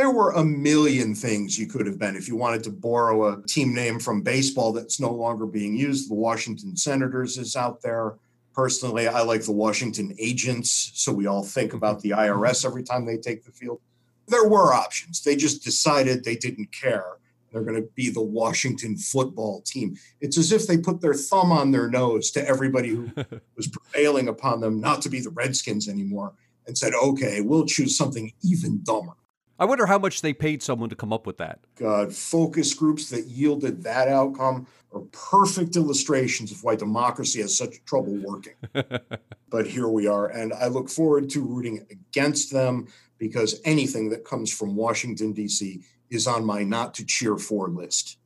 There 0.00 0.11
were 0.11 0.31
a 0.31 0.43
million 0.43 1.14
things 1.14 1.58
you 1.58 1.67
could 1.67 1.87
have 1.87 1.99
been 1.99 2.17
if 2.17 2.26
you 2.26 2.35
wanted 2.35 2.64
to 2.64 2.70
borrow 2.70 3.35
a 3.35 3.43
team 3.43 3.75
name 3.75 4.00
from 4.00 4.23
baseball 4.23 4.73
that's 4.73 4.99
no 4.99 5.12
longer 5.12 5.44
being 5.44 5.76
used. 5.76 6.09
The 6.09 6.14
Washington 6.14 6.75
Senators 6.75 7.37
is 7.37 7.54
out 7.54 7.83
there. 7.83 8.14
Personally, 8.54 9.09
I 9.09 9.21
like 9.21 9.45
the 9.45 9.52
Washington 9.52 10.14
Agents, 10.19 10.92
so 10.95 11.12
we 11.12 11.26
all 11.26 11.45
think 11.45 11.75
about 11.75 12.00
the 12.00 12.11
IRS 12.11 12.64
every 12.64 12.83
time 12.83 13.04
they 13.04 13.19
take 13.19 13.45
the 13.45 13.52
field. 13.52 13.78
There 14.26 14.49
were 14.49 14.73
options. 14.73 15.23
They 15.23 15.37
just 15.37 15.62
decided 15.62 16.25
they 16.25 16.37
didn't 16.37 16.73
care. 16.73 17.19
They're 17.52 17.62
going 17.62 17.83
to 17.83 17.88
be 17.95 18.09
the 18.09 18.23
Washington 18.23 18.97
football 18.97 19.61
team. 19.66 19.99
It's 20.23 20.38
as 20.38 20.50
if 20.50 20.66
they 20.66 20.78
put 20.78 21.02
their 21.02 21.12
thumb 21.12 21.52
on 21.52 21.73
their 21.73 21.90
nose 21.90 22.30
to 22.30 22.49
everybody 22.49 22.88
who 22.88 23.11
was 23.54 23.69
prevailing 23.69 24.28
upon 24.28 24.62
them 24.62 24.80
not 24.80 25.02
to 25.02 25.11
be 25.11 25.21
the 25.21 25.28
Redskins 25.28 25.90
anymore 25.90 26.33
and 26.66 26.78
said, 26.78 26.95
okay, 26.95 27.42
we'll 27.42 27.66
choose 27.66 27.99
something 27.99 28.33
even 28.42 28.83
dumber. 28.83 29.12
I 29.61 29.67
wonder 29.67 29.85
how 29.85 29.99
much 29.99 30.23
they 30.23 30.33
paid 30.33 30.62
someone 30.62 30.88
to 30.88 30.97
come 30.97 31.12
up 31.12 31.26
with 31.26 31.37
that. 31.37 31.61
God, 31.76 32.14
focus 32.14 32.73
groups 32.73 33.11
that 33.11 33.26
yielded 33.26 33.83
that 33.83 34.09
outcome 34.09 34.67
are 34.90 35.02
perfect 35.12 35.76
illustrations 35.76 36.50
of 36.50 36.64
why 36.64 36.76
democracy 36.76 37.43
has 37.43 37.59
such 37.59 37.85
trouble 37.85 38.17
working. 38.25 38.55
but 39.50 39.67
here 39.67 39.88
we 39.88 40.07
are. 40.07 40.29
And 40.29 40.55
I 40.55 40.69
look 40.69 40.88
forward 40.88 41.29
to 41.31 41.45
rooting 41.45 41.87
against 41.90 42.50
them 42.50 42.88
because 43.19 43.61
anything 43.67 44.09
that 44.09 44.25
comes 44.25 44.50
from 44.50 44.76
Washington, 44.76 45.35
D.C. 45.35 45.83
is 46.09 46.26
on 46.26 46.43
my 46.43 46.62
not 46.62 46.95
to 46.95 47.05
cheer 47.05 47.37
for 47.37 47.69
list. 47.69 48.17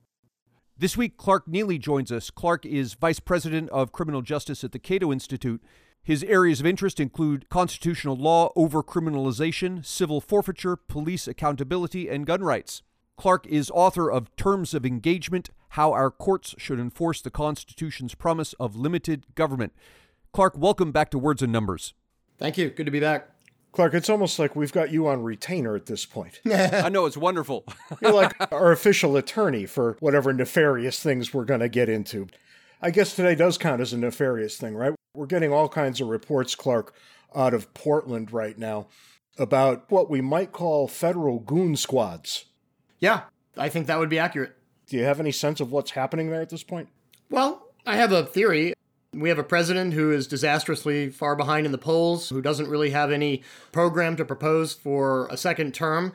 This 0.79 0.97
week, 0.97 1.17
Clark 1.17 1.47
Neily 1.49 1.81
joins 1.81 2.13
us. 2.13 2.31
Clark 2.31 2.65
is 2.65 2.95
Vice 2.95 3.19
President 3.21 3.71
of 3.71 3.91
Criminal 3.91 4.23
Justice 4.23 4.63
at 4.63 4.71
the 4.71 4.79
Cato 4.79 5.11
Institute. 5.11 5.61
His 6.05 6.23
areas 6.25 6.61
of 6.61 6.67
interest 6.67 7.01
include 7.01 7.49
constitutional 7.49 8.15
law, 8.15 8.53
overcriminalization, 8.59 9.83
civil 9.87 10.21
forfeiture, 10.21 10.77
police 10.77 11.27
accountability, 11.27 12.11
and 12.11 12.27
gun 12.27 12.43
rights. 12.45 12.83
Clark 13.17 13.47
is 13.47 13.71
author 13.71 14.11
of 14.11 14.35
Terms 14.37 14.75
of 14.75 14.85
Engagement 14.85 15.49
How 15.71 15.93
Our 15.93 16.11
Courts 16.11 16.55
Should 16.59 16.79
Enforce 16.79 17.23
the 17.23 17.31
Constitution's 17.31 18.15
Promise 18.15 18.53
of 18.61 18.77
Limited 18.77 19.35
Government. 19.35 19.73
Clark, 20.35 20.59
welcome 20.59 20.93
back 20.93 21.11
to 21.11 21.19
Words 21.19 21.41
and 21.41 21.51
Numbers. 21.51 21.95
Thank 22.37 22.59
you. 22.59 22.69
Good 22.69 22.85
to 22.85 22.93
be 22.93 23.01
back. 23.01 23.31
Clark, 23.73 23.95
it's 23.95 24.11
almost 24.11 24.39
like 24.39 24.55
we've 24.55 24.73
got 24.73 24.93
you 24.93 25.07
on 25.07 25.23
retainer 25.23 25.75
at 25.75 25.87
this 25.87 26.05
point. 26.05 26.39
I 26.47 26.91
know, 26.91 27.07
it's 27.07 27.17
wonderful. 27.17 27.65
You're 28.03 28.13
like 28.13 28.53
our 28.53 28.73
official 28.73 29.17
attorney 29.17 29.65
for 29.65 29.97
whatever 30.01 30.35
nefarious 30.35 31.03
things 31.03 31.33
we're 31.33 31.47
going 31.47 31.61
to 31.61 31.71
get 31.71 31.89
into. 31.89 32.27
I 32.83 32.91
guess 32.91 33.17
today 33.17 33.35
does 33.35 33.57
count 33.57 33.81
as 33.81 33.95
a 33.95 33.97
nefarious 33.97 34.59
thing, 34.59 34.75
right? 34.75 34.93
We're 35.15 35.27
getting 35.27 35.53
all 35.53 35.69
kinds 35.69 36.01
of 36.01 36.09
reports, 36.09 36.55
Clark, 36.57 36.93
out 37.35 37.55
of 37.55 37.73
Portland 37.73 38.33
right 38.33 38.59
now. 38.59 38.89
about 39.39 39.91
what 39.91 40.09
we 40.09 40.21
might 40.21 40.53
call 40.53 40.87
federal 40.87 41.41
goon 41.41 41.77
squads. 41.77 42.45
Yeah, 43.01 43.23
I 43.57 43.69
think 43.69 43.87
that 43.87 43.99
would 43.99 44.09
be 44.09 44.19
accurate. 44.19 44.57
Do 44.87 44.97
you 44.97 45.05
have 45.05 45.21
any 45.21 45.33
sense 45.33 45.61
of 45.61 45.73
what's 45.73 45.93
happening 45.93 46.31
there 46.31 46.41
at 46.41 46.51
this 46.51 46.63
point? 46.63 46.89
Well, 47.31 47.67
I 47.87 47.97
have 47.97 48.13
a 48.13 48.25
theory. 48.25 48.75
We 49.13 49.29
have 49.29 49.39
a 49.39 49.45
president 49.45 49.95
who 49.95 50.13
is 50.13 50.27
disastrously 50.27 51.09
far 51.11 51.37
behind 51.37 51.67
in 51.67 51.73
the 51.73 51.79
polls, 51.79 52.29
who 52.29 52.43
doesn't 52.43 52.69
really 52.69 52.91
have 52.91 53.11
any 53.11 53.43
program 53.73 54.17
to 54.17 54.25
propose 54.25 54.73
for 54.73 55.27
a 55.29 55.37
second 55.37 55.75
term. 55.75 56.13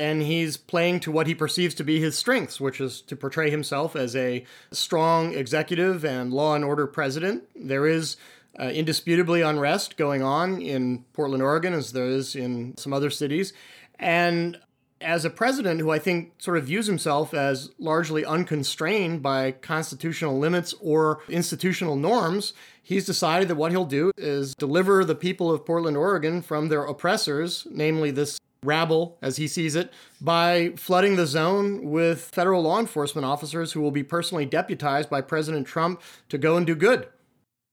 And 0.00 0.22
he's 0.22 0.56
playing 0.56 1.00
to 1.00 1.10
what 1.10 1.26
he 1.26 1.34
perceives 1.34 1.74
to 1.76 1.84
be 1.84 1.98
his 2.00 2.16
strengths, 2.16 2.60
which 2.60 2.80
is 2.80 3.00
to 3.02 3.16
portray 3.16 3.50
himself 3.50 3.96
as 3.96 4.14
a 4.14 4.44
strong 4.70 5.34
executive 5.34 6.04
and 6.04 6.32
law 6.32 6.54
and 6.54 6.64
order 6.64 6.86
president. 6.86 7.48
There 7.56 7.86
is 7.86 8.16
uh, 8.60 8.64
indisputably 8.64 9.42
unrest 9.42 9.96
going 9.96 10.22
on 10.22 10.60
in 10.60 11.04
Portland, 11.12 11.42
Oregon, 11.42 11.74
as 11.74 11.92
there 11.92 12.06
is 12.06 12.36
in 12.36 12.76
some 12.76 12.92
other 12.92 13.10
cities. 13.10 13.52
And 13.98 14.60
as 15.00 15.24
a 15.24 15.30
president 15.30 15.80
who 15.80 15.90
I 15.90 15.98
think 15.98 16.32
sort 16.38 16.58
of 16.58 16.64
views 16.64 16.86
himself 16.86 17.32
as 17.32 17.70
largely 17.78 18.24
unconstrained 18.24 19.22
by 19.22 19.52
constitutional 19.52 20.38
limits 20.38 20.74
or 20.80 21.20
institutional 21.28 21.96
norms, 21.96 22.52
he's 22.82 23.06
decided 23.06 23.48
that 23.48 23.54
what 23.54 23.70
he'll 23.70 23.84
do 23.84 24.10
is 24.16 24.54
deliver 24.54 25.04
the 25.04 25.14
people 25.14 25.52
of 25.52 25.64
Portland, 25.64 25.96
Oregon 25.96 26.42
from 26.42 26.68
their 26.68 26.84
oppressors, 26.84 27.66
namely 27.70 28.10
this 28.10 28.38
rabble, 28.62 29.18
as 29.22 29.36
he 29.36 29.46
sees 29.46 29.74
it, 29.74 29.92
by 30.20 30.72
flooding 30.76 31.16
the 31.16 31.26
zone 31.26 31.90
with 31.90 32.20
federal 32.20 32.62
law 32.62 32.80
enforcement 32.80 33.24
officers 33.24 33.72
who 33.72 33.80
will 33.80 33.90
be 33.90 34.02
personally 34.02 34.46
deputized 34.46 35.08
by 35.08 35.20
President 35.20 35.66
Trump 35.66 36.00
to 36.28 36.38
go 36.38 36.56
and 36.56 36.66
do 36.66 36.74
good. 36.74 37.08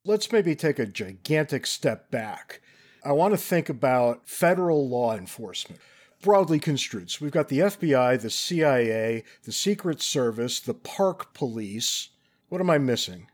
Let's 0.04 0.32
maybe 0.32 0.56
take 0.56 0.78
a 0.78 0.86
gigantic 0.86 1.66
step 1.66 2.12
back. 2.12 2.62
I 3.04 3.12
want 3.12 3.34
to 3.34 3.38
think 3.38 3.70
about 3.70 4.28
federal 4.28 4.88
law 4.88 5.16
enforcement 5.16 5.82
broadly 6.22 6.60
construed. 6.60 7.12
So 7.12 7.20
we've 7.22 7.32
got 7.32 7.50
the 7.50 7.60
FBI, 7.60 8.20
the 8.20 8.32
CIA, 8.32 9.24
the 9.44 9.52
Secret 9.52 10.02
Service, 10.02 10.60
the 10.60 10.74
Park 10.74 11.34
Police. 11.36 12.10
What 12.50 12.62
am 12.62 12.70
I 12.70 12.80
missing? 12.80 13.28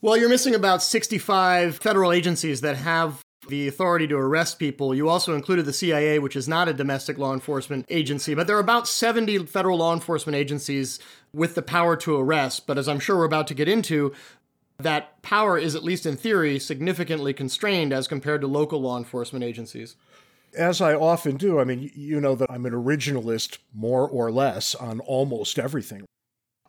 Well, 0.00 0.16
you're 0.16 0.28
missing 0.28 0.54
about 0.54 0.82
65 0.82 1.78
federal 1.78 2.12
agencies 2.12 2.60
that 2.60 2.76
have 2.76 3.20
the 3.48 3.68
authority 3.68 4.06
to 4.08 4.16
arrest 4.16 4.58
people. 4.58 4.94
You 4.94 5.08
also 5.08 5.34
included 5.34 5.64
the 5.64 5.72
CIA, 5.72 6.18
which 6.18 6.36
is 6.36 6.48
not 6.48 6.68
a 6.68 6.72
domestic 6.72 7.18
law 7.18 7.32
enforcement 7.32 7.86
agency, 7.88 8.34
but 8.34 8.46
there 8.46 8.56
are 8.56 8.60
about 8.60 8.88
70 8.88 9.46
federal 9.46 9.78
law 9.78 9.92
enforcement 9.92 10.36
agencies 10.36 10.98
with 11.32 11.54
the 11.54 11.62
power 11.62 11.96
to 11.96 12.16
arrest. 12.16 12.66
But 12.66 12.78
as 12.78 12.88
I'm 12.88 13.00
sure 13.00 13.16
we're 13.16 13.24
about 13.24 13.46
to 13.48 13.54
get 13.54 13.68
into, 13.68 14.12
that 14.78 15.20
power 15.22 15.58
is, 15.58 15.74
at 15.74 15.82
least 15.82 16.06
in 16.06 16.16
theory, 16.16 16.58
significantly 16.58 17.32
constrained 17.32 17.92
as 17.92 18.06
compared 18.06 18.40
to 18.42 18.46
local 18.46 18.80
law 18.80 18.96
enforcement 18.96 19.44
agencies 19.44 19.96
as 20.56 20.80
I 20.80 20.94
often 20.94 21.36
do, 21.36 21.60
I 21.60 21.64
mean, 21.64 21.90
you 21.94 22.20
know 22.20 22.34
that 22.34 22.50
I'm 22.50 22.66
an 22.66 22.72
originalist, 22.72 23.58
more 23.74 24.08
or 24.08 24.30
less, 24.30 24.74
on 24.74 25.00
almost 25.00 25.58
everything. 25.58 26.04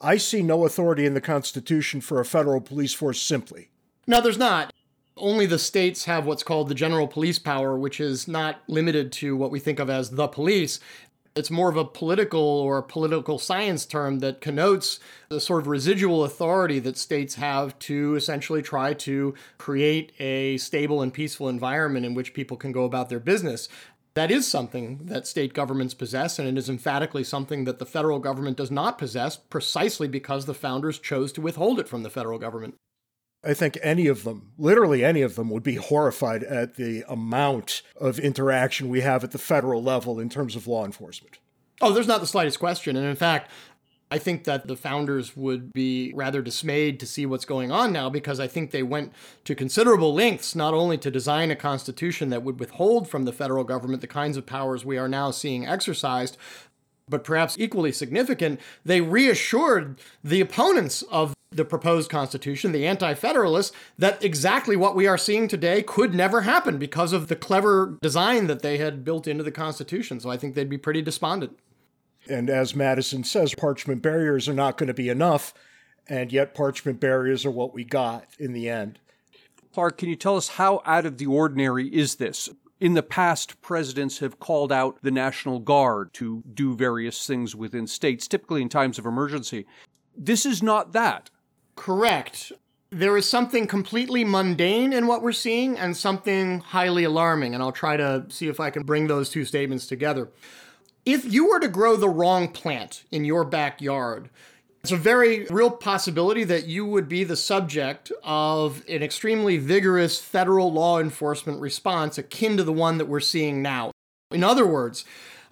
I 0.02 0.18
see 0.18 0.42
no 0.42 0.66
authority 0.66 1.06
in 1.06 1.14
the 1.14 1.22
Constitution 1.22 2.02
for 2.02 2.20
a 2.20 2.26
federal 2.26 2.62
police 2.62 2.94
force 2.94 3.22
simply. 3.22 3.70
No, 4.08 4.22
there's 4.22 4.38
not. 4.38 4.74
Only 5.20 5.46
the 5.46 5.60
states 5.60 6.06
have 6.06 6.26
what's 6.26 6.44
called 6.44 6.70
the 6.70 6.76
general 6.76 7.06
police 7.06 7.40
power, 7.40 7.78
which 7.78 8.00
is 8.00 8.26
not 8.26 8.62
limited 8.68 9.12
to 9.14 9.36
what 9.36 9.52
we 9.52 9.60
think 9.60 9.78
of 9.78 9.90
as 9.90 10.12
the 10.12 10.30
police. 10.30 10.80
It's 11.36 11.52
more 11.52 11.70
of 11.70 11.76
a 11.76 11.84
political 11.84 12.40
or 12.40 12.78
a 12.78 12.84
political 12.84 13.38
science 13.38 13.86
term 13.86 14.20
that 14.20 14.40
connotes 14.40 15.00
the 15.28 15.42
sort 15.42 15.62
of 15.62 15.68
residual 15.68 16.24
authority 16.24 16.80
that 16.80 16.98
states 16.98 17.36
have 17.36 17.78
to 17.80 18.16
essentially 18.16 18.62
try 18.62 18.94
to 18.94 19.34
create 19.58 20.14
a 20.20 20.56
stable 20.58 21.02
and 21.02 21.14
peaceful 21.14 21.50
environment 21.50 22.06
in 22.06 22.14
which 22.14 22.34
people 22.34 22.56
can 22.56 22.72
go 22.72 22.86
about 22.86 23.10
their 23.10 23.20
business. 23.20 23.68
That 24.14 24.32
is 24.32 24.48
something 24.48 25.02
that 25.04 25.28
state 25.28 25.54
governments 25.54 25.94
possess, 25.94 26.40
and 26.40 26.48
it 26.48 26.58
is 26.58 26.70
emphatically 26.70 27.26
something 27.26 27.66
that 27.66 27.80
the 27.80 27.86
federal 27.86 28.20
government 28.20 28.56
does 28.56 28.72
not 28.72 28.98
possess 28.98 29.36
precisely 29.36 30.08
because 30.08 30.46
the 30.46 30.54
founders 30.54 30.98
chose 30.98 31.34
to 31.34 31.42
withhold 31.42 31.78
it 31.78 31.90
from 31.90 32.04
the 32.04 32.10
federal 32.10 32.40
government. 32.40 32.76
I 33.44 33.54
think 33.54 33.78
any 33.82 34.08
of 34.08 34.24
them, 34.24 34.52
literally 34.58 35.04
any 35.04 35.22
of 35.22 35.36
them, 35.36 35.50
would 35.50 35.64
be 35.64 35.76
horrified 35.76 36.44
at 36.44 36.76
the 36.76 37.04
amount 37.08 37.82
of 37.96 38.20
interaction 38.20 38.90
we 38.90 39.02
have 39.02 39.24
at 39.24 39.32
the 39.32 39.38
federal 39.38 39.82
level 39.82 40.20
in 40.20 40.30
terms 40.30 40.56
of 40.56 40.68
law 40.68 40.86
enforcement. 40.86 41.40
Oh, 41.82 41.94
there's 41.94 42.08
not 42.08 42.20
the 42.20 42.28
slightest 42.28 42.60
question. 42.60 42.98
And 42.98 43.06
in 43.06 43.16
fact, 43.16 43.50
I 44.12 44.18
think 44.18 44.46
that 44.46 44.68
the 44.68 44.76
founders 44.76 45.38
would 45.38 45.72
be 45.72 46.12
rather 46.16 46.42
dismayed 46.42 47.00
to 47.00 47.06
see 47.06 47.28
what's 47.28 47.46
going 47.46 47.72
on 47.72 47.94
now 47.94 48.10
because 48.10 48.40
I 48.40 48.48
think 48.48 48.72
they 48.72 48.82
went 48.82 49.14
to 49.46 49.54
considerable 49.54 50.14
lengths 50.14 50.56
not 50.56 50.74
only 50.74 50.98
to 50.98 51.12
design 51.12 51.52
a 51.52 51.56
constitution 51.56 52.30
that 52.30 52.42
would 52.42 52.60
withhold 52.60 53.08
from 53.08 53.26
the 53.26 53.32
federal 53.32 53.64
government 53.64 54.02
the 54.02 54.08
kinds 54.08 54.36
of 54.36 54.48
powers 54.48 54.84
we 54.84 54.98
are 54.98 55.08
now 55.08 55.30
seeing 55.30 55.68
exercised, 55.68 56.38
but 57.10 57.24
perhaps 57.24 57.58
equally 57.58 57.92
significant, 57.92 58.60
they 58.86 59.02
reassured 59.02 60.00
the 60.24 60.42
opponents 60.42 61.02
of 61.04 61.34
the 61.52 61.66
proposed 61.66 62.10
constitution, 62.12 62.72
the 62.72 62.86
anti 62.86 63.14
federalists, 63.14 63.76
that 63.98 64.24
exactly 64.24 64.76
what 64.76 64.96
we 64.96 65.08
are 65.08 65.18
seeing 65.18 65.48
today 65.48 65.82
could 65.82 66.14
never 66.14 66.42
happen 66.42 66.78
because 66.78 67.12
of 67.12 67.28
the 67.28 67.36
clever 67.36 67.98
design 68.02 68.48
that 68.48 68.62
they 68.62 68.78
had 68.78 69.04
built 69.04 69.28
into 69.28 69.44
the 69.44 69.52
constitution. 69.52 70.20
So 70.20 70.30
I 70.30 70.38
think 70.38 70.54
they'd 70.54 70.70
be 70.70 70.78
pretty 70.78 71.02
despondent. 71.02 71.58
And 72.30 72.50
as 72.50 72.76
Madison 72.76 73.24
says, 73.24 73.56
parchment 73.56 74.02
barriers 74.02 74.48
are 74.48 74.54
not 74.54 74.78
going 74.78 74.88
to 74.88 74.94
be 74.94 75.10
enough, 75.10 75.54
and 76.08 76.32
yet 76.32 76.54
parchment 76.54 77.00
barriers 77.00 77.46
are 77.46 77.52
what 77.52 77.74
we 77.74 77.84
got 77.84 78.26
in 78.38 78.54
the 78.54 78.70
end. 78.70 79.00
Clark, 79.74 79.98
can 79.98 80.10
you 80.10 80.16
tell 80.16 80.38
us 80.38 80.50
how 80.50 80.82
out 80.86 81.06
of 81.06 81.18
the 81.18 81.26
ordinary 81.26 81.88
is 81.88 82.16
this? 82.16 82.50
In 82.80 82.94
the 82.94 83.04
past, 83.04 83.62
presidents 83.62 84.20
have 84.20 84.40
called 84.40 84.72
out 84.72 85.00
the 85.02 85.12
National 85.12 85.60
Guard 85.60 86.14
to 86.14 86.44
do 86.54 86.76
various 86.76 87.28
things 87.28 87.54
within 87.54 87.88
states, 87.88 88.26
typically 88.26 88.62
in 88.62 88.70
times 88.70 88.98
of 88.98 89.06
emergency. 89.06 89.66
This 90.16 90.46
is 90.46 90.64
not 90.64 90.94
that. 90.94 91.30
Correct. 91.76 92.54
There 92.90 93.18
is 93.18 93.28
something 93.28 93.68
completely 93.68 94.24
mundane 94.24 94.94
in 94.94 95.08
what 95.08 95.22
we're 95.22 95.34
seeing 95.34 95.78
and 95.78 95.96
something 95.96 96.60
highly 96.60 97.04
alarming, 97.04 97.54
and 97.54 97.62
I'll 97.62 97.74
try 97.74 97.98
to 97.98 98.26
see 98.30 98.48
if 98.48 98.62
I 98.62 98.70
can 98.70 98.84
bring 98.84 99.08
those 99.08 99.30
two 99.30 99.44
statements 99.44 99.86
together. 99.86 100.30
If 101.06 101.26
you 101.26 101.50
were 101.50 101.60
to 101.60 101.68
grow 101.68 101.98
the 101.98 102.10
wrong 102.10 102.48
plant 102.48 103.04
in 103.12 103.26
your 103.26 103.44
backyard, 103.44 104.30
it's 104.82 104.92
a 104.92 104.98
very 104.98 105.46
real 105.50 105.72
possibility 105.72 106.44
that 106.46 106.68
you 106.68 106.86
would 106.86 107.10
be 107.10 107.24
the 107.24 107.36
subject 107.36 108.12
of 108.24 108.82
an 108.88 109.04
extremely 109.04 109.58
vigorous 109.58 110.20
federal 110.20 110.72
law 110.72 111.00
enforcement 111.00 111.60
response 111.60 112.18
akin 112.18 112.56
to 112.58 112.64
the 112.64 112.74
one 112.74 112.98
that 112.98 113.08
we're 113.08 113.20
seeing 113.20 113.62
now. 113.62 113.92
In 114.32 114.44
other 114.44 114.66
words, 114.66 115.04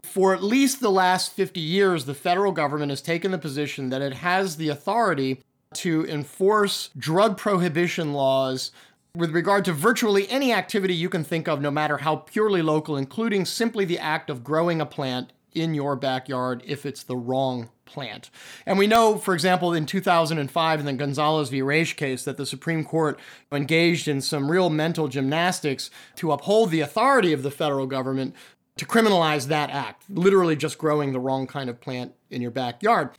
for 0.01 0.34
at 0.34 0.43
least 0.43 0.79
the 0.79 0.91
last 0.91 1.34
50 1.34 1.60
years, 1.60 2.05
the 2.05 2.13
federal 2.13 2.53
government 2.53 2.91
has 2.91 3.01
taken 3.01 3.31
the 3.31 3.38
position 3.38 3.89
that 3.89 4.01
it 4.01 4.13
has 4.13 4.55
the 4.55 4.69
authority 4.69 5.41
to 5.74 6.05
enforce 6.07 6.89
drug 6.98 7.38
prohibition 7.38 8.13
laws 8.13 8.72
with 9.13 9.31
regard 9.31 9.65
to 9.65 9.74
virtually 9.74 10.29
any 10.29 10.53
activity 10.53 10.93
you 10.93 11.10
can 11.10 11.24
think 11.24 11.48
of, 11.48 11.60
no 11.60 11.72
matter 11.72 11.98
how 11.98 12.15
purely 12.15 12.62
local, 12.62 12.96
including 12.96 13.46
simply 13.46 13.84
the 13.84 14.00
act 14.00 14.29
of 14.29 14.43
growing 14.43 14.79
a 14.79 14.86
plant 14.86 15.34
in 15.54 15.74
your 15.74 15.96
backyard 15.96 16.62
if 16.66 16.86
it's 16.86 17.04
the 17.04 17.16
wrong 17.16 17.70
plant. 17.86 18.30
And 18.66 18.77
we 18.77 18.88
know, 18.88 19.18
for 19.18 19.34
example, 19.34 19.74
in 19.74 19.86
2005 19.86 20.80
in 20.80 20.86
the 20.86 20.94
Gonzales 20.94 21.50
v. 21.50 21.62
Raich 21.62 21.96
case, 21.96 22.24
that 22.25 22.38
the 22.38 22.46
Supreme 22.46 22.84
Court 22.84 23.20
engaged 23.51 24.08
in 24.08 24.22
some 24.22 24.51
real 24.51 24.70
mental 24.70 25.08
gymnastics 25.08 25.89
to 26.18 26.32
uphold 26.32 26.72
the 26.72 26.82
authority 26.82 27.34
of 27.34 27.44
the 27.44 27.51
federal 27.51 27.88
government 27.88 28.36
to 28.77 28.86
criminalize 28.86 29.48
that 29.48 29.70
act, 29.70 30.04
literally 30.10 30.56
just 30.56 30.77
growing 30.77 31.12
the 31.12 31.20
wrong 31.20 31.48
kind 31.48 31.70
of 31.70 31.82
plant 31.82 32.13
in 32.30 32.42
your 32.42 32.51
backyard. 32.51 33.10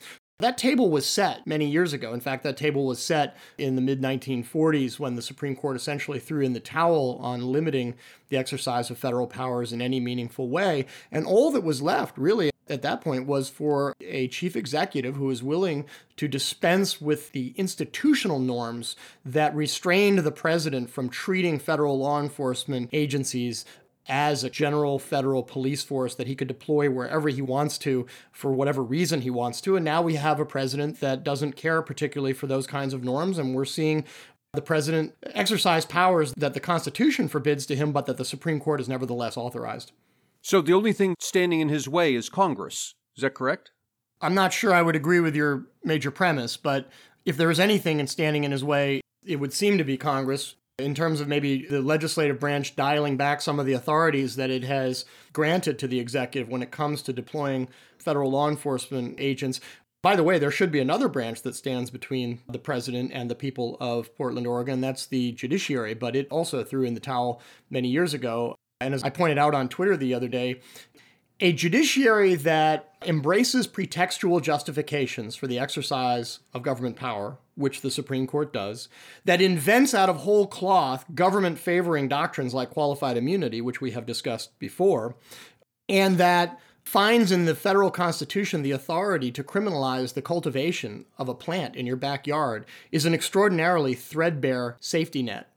That 0.40 0.57
table 0.57 0.88
was 0.88 1.04
set 1.04 1.49
many 1.49 1.66
years 1.66 1.92
ago. 1.92 2.14
In 2.14 2.21
fact, 2.21 2.45
that 2.45 2.57
table 2.57 2.87
was 2.87 3.02
set 3.02 3.37
in 3.59 3.75
the 3.75 3.83
mid 3.83 4.00
1940s 4.00 4.97
when 4.97 5.16
the 5.16 5.23
Supreme 5.23 5.57
Court 5.57 5.75
essentially 5.75 6.21
threw 6.21 6.45
in 6.45 6.52
the 6.52 6.61
towel 6.61 7.18
on 7.21 7.50
limiting 7.50 7.97
the 8.28 8.37
exercise 8.37 8.88
of 8.88 8.99
federal 8.99 9.26
powers 9.26 9.73
in 9.73 9.83
any 9.83 9.99
meaningful 9.99 10.49
way. 10.49 10.87
And 11.11 11.26
all 11.26 11.50
that 11.50 11.64
was 11.64 11.83
left, 11.83 12.16
really, 12.16 12.52
at 12.68 12.83
that 12.83 13.00
point 13.00 13.26
was 13.26 13.49
for 13.49 13.92
a 14.00 14.28
chief 14.28 14.54
executive 14.54 15.16
who 15.16 15.25
was 15.25 15.42
willing 15.42 15.87
to 16.18 16.28
dispense 16.28 17.00
with 17.00 17.33
the 17.33 17.52
institutional 17.57 18.38
norms 18.38 18.95
that 19.25 19.57
restrained 19.57 20.21
the 20.21 20.30
president 20.30 20.88
from 20.88 21.09
treating 21.09 21.59
federal 21.59 21.99
law 21.99 22.21
enforcement 22.21 22.90
agencies 22.92 23.64
as 24.08 24.42
a 24.42 24.50
general 24.50 24.98
federal 24.98 25.42
police 25.42 25.82
force 25.82 26.14
that 26.14 26.26
he 26.26 26.34
could 26.34 26.48
deploy 26.48 26.90
wherever 26.90 27.28
he 27.28 27.42
wants 27.42 27.76
to 27.78 28.06
for 28.32 28.52
whatever 28.52 28.82
reason 28.82 29.20
he 29.20 29.30
wants 29.30 29.60
to. 29.60 29.76
And 29.76 29.84
now 29.84 30.00
we 30.00 30.14
have 30.14 30.40
a 30.40 30.46
president 30.46 31.00
that 31.00 31.24
doesn't 31.24 31.56
care 31.56 31.82
particularly 31.82 32.32
for 32.32 32.46
those 32.46 32.66
kinds 32.66 32.94
of 32.94 33.04
norms. 33.04 33.38
And 33.38 33.54
we're 33.54 33.64
seeing 33.64 34.04
the 34.54 34.62
president 34.62 35.14
exercise 35.34 35.84
powers 35.84 36.32
that 36.36 36.54
the 36.54 36.60
Constitution 36.60 37.28
forbids 37.28 37.66
to 37.66 37.76
him, 37.76 37.92
but 37.92 38.06
that 38.06 38.16
the 38.16 38.24
Supreme 38.24 38.60
Court 38.60 38.80
has 38.80 38.88
nevertheless 38.88 39.36
authorized. 39.36 39.92
So 40.40 40.62
the 40.62 40.72
only 40.72 40.92
thing 40.92 41.14
standing 41.20 41.60
in 41.60 41.68
his 41.68 41.88
way 41.88 42.14
is 42.14 42.28
Congress. 42.28 42.94
Is 43.16 43.22
that 43.22 43.34
correct? 43.34 43.72
I'm 44.20 44.34
not 44.34 44.52
sure 44.52 44.72
I 44.72 44.82
would 44.82 44.96
agree 44.96 45.20
with 45.20 45.36
your 45.36 45.66
major 45.84 46.10
premise, 46.10 46.56
but 46.56 46.88
if 47.24 47.36
there 47.36 47.50
is 47.50 47.60
anything 47.60 48.00
in 48.00 48.06
standing 48.06 48.44
in 48.44 48.52
his 48.52 48.64
way, 48.64 49.00
it 49.24 49.36
would 49.36 49.52
seem 49.52 49.76
to 49.78 49.84
be 49.84 49.96
Congress 49.96 50.54
in 50.78 50.94
terms 50.94 51.20
of 51.20 51.26
maybe 51.26 51.66
the 51.66 51.82
legislative 51.82 52.38
branch 52.38 52.76
dialing 52.76 53.16
back 53.16 53.40
some 53.40 53.58
of 53.58 53.66
the 53.66 53.73
authorities 53.73 54.37
that 54.37 54.50
it 54.50 54.62
has 54.62 55.04
granted 55.32 55.78
to 55.78 55.88
the 55.88 55.99
executive 55.99 56.49
when 56.49 56.62
it 56.62 56.70
comes 56.70 57.02
to 57.02 57.12
deploying 57.12 57.68
federal 57.99 58.30
law 58.30 58.49
enforcement 58.49 59.16
agents. 59.18 59.61
By 60.02 60.14
the 60.14 60.23
way, 60.23 60.38
there 60.38 60.52
should 60.52 60.70
be 60.70 60.78
another 60.78 61.08
branch 61.08 61.42
that 61.42 61.56
stands 61.56 61.90
between 61.90 62.38
the 62.49 62.61
president 62.61 63.11
and 63.12 63.28
the 63.28 63.35
people 63.35 63.76
of 63.80 64.14
Portland, 64.16 64.47
Oregon. 64.47 64.80
That's 64.80 65.06
the 65.06 65.32
judiciary, 65.32 65.94
but 65.94 66.14
it 66.14 66.28
also 66.30 66.62
threw 66.62 66.85
in 66.85 66.94
the 66.94 67.00
towel 67.00 67.42
many 67.68 67.88
years 67.88 68.14
ago. 68.14 68.54
And 68.80 68.94
as 68.94 69.02
I 69.02 69.11
pointed 69.11 69.38
out 69.38 69.56
on 69.56 69.68
Twitter 69.68 69.97
the 69.97 70.14
other 70.14 70.28
day, 70.28 70.61
a 71.40 71.52
judiciary 71.52 72.35
that 72.35 72.95
embraces 73.02 73.68
pretextual 73.68 74.42
justifications 74.42 75.37
for 75.37 75.47
the 75.47 75.59
exercise 75.59 76.40
of 76.52 76.62
government 76.62 76.97
power, 76.97 77.38
which 77.54 77.80
the 77.80 77.90
Supreme 77.90 78.26
Court 78.26 78.52
does, 78.52 78.88
that 79.25 79.40
invents 79.40 79.95
out 79.95 80.09
of 80.09 80.16
whole 80.16 80.47
cloth 80.47 81.04
government 81.14 81.59
favoring 81.59 82.09
doctrines 82.09 82.54
like 82.54 82.71
qualified 82.71 83.16
immunity, 83.16 83.61
which 83.61 83.80
we 83.80 83.92
have 83.92 84.07
discussed 84.07 84.59
before, 84.59 85.14
and 85.88 86.18
that 86.18 86.59
finds 86.83 87.30
in 87.30 87.45
the 87.45 87.54
federal 87.54 87.90
constitution 87.90 88.62
the 88.62 88.71
authority 88.73 89.30
to 89.30 89.45
criminalize 89.45 90.14
the 90.14 90.23
cultivation 90.23 91.04
of 91.18 91.28
a 91.28 91.35
plant 91.35 91.76
in 91.76 91.87
your 91.87 91.97
backyard 91.97 92.64
is 92.90 93.04
an 93.04 93.12
extraordinarily 93.12 93.95
threadbare 93.95 94.76
safety 94.80 95.23
net 95.23 95.52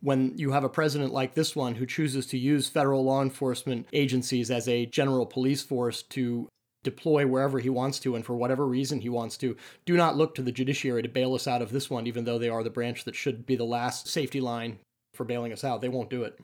when 0.00 0.36
you 0.36 0.52
have 0.52 0.64
a 0.64 0.68
president 0.68 1.12
like 1.12 1.34
this 1.34 1.56
one 1.56 1.74
who 1.74 1.86
chooses 1.86 2.26
to 2.26 2.38
use 2.38 2.68
federal 2.68 3.04
law 3.04 3.22
enforcement 3.22 3.86
agencies 3.92 4.50
as 4.50 4.68
a 4.68 4.86
general 4.86 5.26
police 5.26 5.62
force 5.62 6.02
to 6.02 6.48
deploy 6.86 7.26
wherever 7.26 7.58
he 7.58 7.68
wants 7.68 7.98
to 7.98 8.14
and 8.14 8.24
for 8.24 8.36
whatever 8.36 8.64
reason 8.64 9.00
he 9.00 9.08
wants 9.08 9.36
to, 9.36 9.56
do 9.84 9.96
not 9.96 10.16
look 10.16 10.36
to 10.36 10.42
the 10.42 10.52
judiciary 10.52 11.02
to 11.02 11.08
bail 11.08 11.34
us 11.34 11.48
out 11.48 11.60
of 11.60 11.72
this 11.72 11.90
one, 11.90 12.06
even 12.06 12.24
though 12.24 12.38
they 12.38 12.48
are 12.48 12.62
the 12.62 12.70
branch 12.70 13.04
that 13.04 13.16
should 13.16 13.44
be 13.44 13.56
the 13.56 13.64
last 13.64 14.06
safety 14.06 14.40
line 14.40 14.78
for 15.12 15.24
bailing 15.24 15.52
us 15.52 15.64
out. 15.64 15.80
They 15.80 15.88
won't 15.88 16.10
do 16.10 16.22
it. 16.22 16.38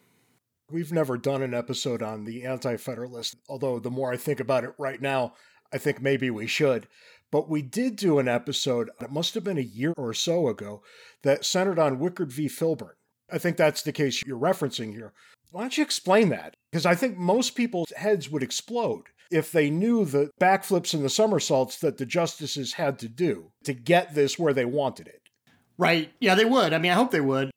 We've 0.68 0.92
never 0.92 1.16
done 1.16 1.42
an 1.42 1.54
episode 1.54 2.02
on 2.02 2.24
the 2.24 2.44
Anti 2.44 2.76
Federalist, 2.76 3.36
although 3.48 3.78
the 3.78 3.90
more 3.90 4.12
I 4.12 4.16
think 4.16 4.40
about 4.40 4.64
it 4.64 4.72
right 4.78 5.00
now, 5.00 5.34
I 5.72 5.78
think 5.78 6.02
maybe 6.02 6.28
we 6.28 6.48
should. 6.48 6.88
But 7.30 7.48
we 7.48 7.62
did 7.62 7.96
do 7.96 8.18
an 8.18 8.26
episode, 8.26 8.90
it 9.00 9.12
must 9.12 9.34
have 9.34 9.44
been 9.44 9.58
a 9.58 9.62
year 9.62 9.94
or 9.96 10.12
so 10.12 10.48
ago, 10.48 10.82
that 11.22 11.44
centered 11.44 11.78
on 11.78 11.98
Wickard 11.98 12.32
v. 12.32 12.46
Filburn. 12.46 12.94
I 13.32 13.38
think 13.38 13.56
that's 13.56 13.82
the 13.82 13.92
case 13.92 14.22
you're 14.26 14.38
referencing 14.38 14.92
here. 14.92 15.12
Why 15.50 15.62
don't 15.62 15.76
you 15.76 15.84
explain 15.84 16.28
that? 16.28 16.54
Because 16.70 16.86
I 16.86 16.94
think 16.94 17.16
most 17.16 17.54
people's 17.54 17.92
heads 17.96 18.30
would 18.30 18.42
explode 18.42 19.04
if 19.30 19.50
they 19.50 19.70
knew 19.70 20.04
the 20.04 20.30
backflips 20.40 20.94
and 20.94 21.04
the 21.04 21.10
somersaults 21.10 21.78
that 21.78 21.98
the 21.98 22.06
justices 22.06 22.74
had 22.74 22.98
to 22.98 23.08
do 23.08 23.50
to 23.64 23.72
get 23.72 24.14
this 24.14 24.38
where 24.38 24.52
they 24.52 24.64
wanted 24.64 25.08
it. 25.08 25.22
Right. 25.78 26.12
Yeah, 26.20 26.34
they 26.34 26.44
would. 26.44 26.72
I 26.72 26.78
mean, 26.78 26.92
I 26.92 26.96
hope 26.96 27.10
they 27.10 27.20
would. 27.20 27.50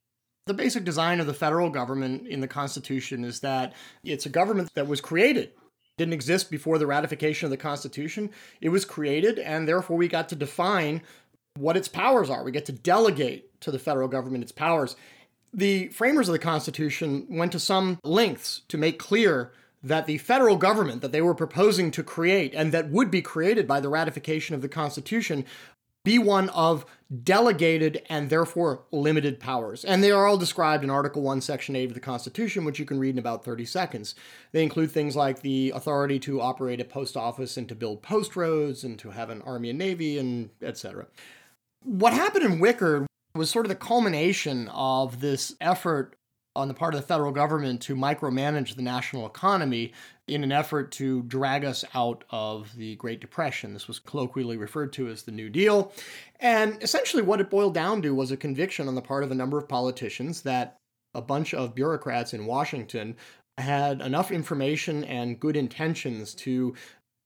The 0.47 0.53
basic 0.53 0.83
design 0.83 1.19
of 1.19 1.27
the 1.27 1.33
federal 1.33 1.69
government 1.69 2.27
in 2.27 2.39
the 2.39 2.47
Constitution 2.47 3.25
is 3.25 3.41
that 3.41 3.73
it's 4.03 4.25
a 4.25 4.29
government 4.29 4.69
that 4.75 4.87
was 4.87 5.01
created 5.01 5.51
didn't 5.97 6.13
exist 6.13 6.51
before 6.51 6.77
the 6.77 6.87
ratification 6.87 7.45
of 7.45 7.51
the 7.51 7.57
Constitution. 7.57 8.29
It 8.59 8.69
was 8.69 8.85
created, 8.85 9.39
and 9.39 9.67
therefore 9.67 9.97
we 9.97 10.07
got 10.07 10.29
to 10.29 10.35
define 10.35 11.01
what 11.57 11.77
its 11.77 11.87
powers 11.87 12.29
are. 12.29 12.43
We 12.43 12.51
get 12.51 12.65
to 12.65 12.73
delegate 12.73 13.61
to 13.61 13.71
the 13.71 13.79
federal 13.79 14.07
government 14.07 14.43
its 14.43 14.51
powers. 14.51 14.95
The 15.55 15.87
framers 15.87 16.27
of 16.27 16.33
the 16.33 16.39
Constitution 16.39 17.27
went 17.29 17.53
to 17.53 17.59
some 17.59 17.97
lengths 18.03 18.63
to 18.67 18.77
make 18.77 18.99
clear 18.99 19.53
that 19.81 20.05
the 20.05 20.17
federal 20.17 20.57
government 20.57 21.01
that 21.01 21.13
they 21.13 21.21
were 21.21 21.33
proposing 21.33 21.91
to 21.91 22.03
create 22.03 22.53
and 22.53 22.73
that 22.73 22.89
would 22.89 23.09
be 23.09 23.21
created 23.21 23.65
by 23.65 23.79
the 23.79 23.87
ratification 23.87 24.53
of 24.53 24.61
the 24.61 24.67
Constitution 24.67 25.45
be 26.03 26.19
one 26.19 26.49
of 26.49 26.85
delegated 27.23 28.03
and 28.09 28.29
therefore 28.29 28.83
limited 28.91 29.39
powers. 29.39 29.85
And 29.85 30.03
they 30.03 30.11
are 30.11 30.27
all 30.27 30.37
described 30.37 30.83
in 30.83 30.89
Article 30.89 31.21
1, 31.21 31.39
Section 31.39 31.73
8 31.75 31.85
of 31.85 31.93
the 31.93 32.01
Constitution, 32.01 32.65
which 32.65 32.77
you 32.77 32.85
can 32.85 32.99
read 32.99 33.15
in 33.15 33.19
about 33.19 33.45
30 33.45 33.65
seconds. 33.65 34.13
They 34.51 34.61
include 34.61 34.91
things 34.91 35.15
like 35.15 35.41
the 35.41 35.71
authority 35.73 36.19
to 36.19 36.41
operate 36.41 36.81
a 36.81 36.85
post 36.85 37.15
office 37.15 37.55
and 37.55 37.69
to 37.69 37.75
build 37.75 38.01
post 38.01 38.35
roads 38.35 38.83
and 38.83 38.99
to 38.99 39.11
have 39.11 39.29
an 39.29 39.41
army 39.43 39.69
and 39.69 39.79
navy 39.79 40.17
and 40.17 40.49
etc. 40.61 41.07
What 41.81 42.11
happened 42.11 42.43
in 42.43 42.59
Wickard 42.59 43.05
was 43.35 43.49
sort 43.49 43.65
of 43.65 43.69
the 43.69 43.75
culmination 43.75 44.69
of 44.69 45.19
this 45.19 45.55
effort 45.59 46.15
on 46.55 46.69
the 46.69 46.73
part 46.73 46.93
of 46.93 47.01
the 47.01 47.05
federal 47.05 47.33
government 47.33 47.81
to 47.81 47.95
micromanage 47.95 48.75
the 48.75 48.81
national 48.81 49.27
economy 49.27 49.91
in 50.27 50.43
an 50.43 50.53
effort 50.53 50.91
to 50.93 51.21
drag 51.23 51.65
us 51.65 51.83
out 51.93 52.23
of 52.29 52.73
the 52.77 52.95
Great 52.95 53.19
Depression. 53.19 53.73
This 53.73 53.89
was 53.89 53.99
colloquially 53.99 54.55
referred 54.55 54.93
to 54.93 55.09
as 55.09 55.23
the 55.23 55.33
New 55.33 55.49
Deal. 55.49 55.91
And 56.39 56.81
essentially, 56.81 57.21
what 57.21 57.41
it 57.41 57.49
boiled 57.49 57.73
down 57.73 58.01
to 58.03 58.15
was 58.15 58.31
a 58.31 58.37
conviction 58.37 58.87
on 58.87 58.95
the 58.95 59.01
part 59.01 59.23
of 59.23 59.31
a 59.31 59.35
number 59.35 59.57
of 59.57 59.67
politicians 59.67 60.41
that 60.43 60.77
a 61.13 61.21
bunch 61.21 61.53
of 61.53 61.75
bureaucrats 61.75 62.33
in 62.33 62.45
Washington 62.45 63.15
had 63.57 64.01
enough 64.01 64.31
information 64.31 65.03
and 65.05 65.39
good 65.39 65.57
intentions 65.57 66.33
to 66.35 66.73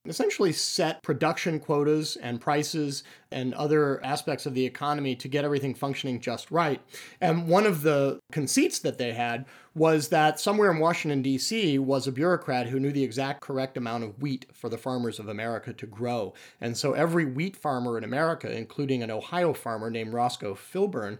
essentially 0.05 0.51
set 0.53 1.03
production 1.03 1.59
quotas 1.59 2.15
and 2.17 2.39
prices 2.39 3.03
and 3.31 3.53
other 3.53 4.03
aspects 4.03 4.45
of 4.45 4.53
the 4.53 4.65
economy 4.65 5.15
to 5.15 5.27
get 5.27 5.43
everything 5.43 5.75
functioning 5.75 6.19
just 6.19 6.49
right. 6.51 6.81
And 7.21 7.47
one 7.47 7.65
of 7.65 7.81
the 7.81 8.19
conceits 8.31 8.79
that 8.79 8.97
they 8.97 9.13
had 9.13 9.45
was 9.75 10.09
that 10.09 10.39
somewhere 10.39 10.71
in 10.71 10.79
Washington, 10.79 11.21
D.C., 11.21 11.77
was 11.79 12.07
a 12.07 12.11
bureaucrat 12.11 12.67
who 12.67 12.79
knew 12.79 12.91
the 12.91 13.03
exact 13.03 13.41
correct 13.41 13.77
amount 13.77 14.03
of 14.03 14.21
wheat 14.21 14.45
for 14.53 14.69
the 14.69 14.77
farmers 14.77 15.19
of 15.19 15.27
America 15.27 15.73
to 15.73 15.85
grow. 15.85 16.33
And 16.59 16.75
so 16.75 16.93
every 16.93 17.25
wheat 17.25 17.55
farmer 17.55 17.97
in 17.97 18.03
America, 18.03 18.51
including 18.51 19.03
an 19.03 19.11
Ohio 19.11 19.53
farmer 19.53 19.89
named 19.89 20.13
Roscoe 20.13 20.55
Filburn, 20.55 21.19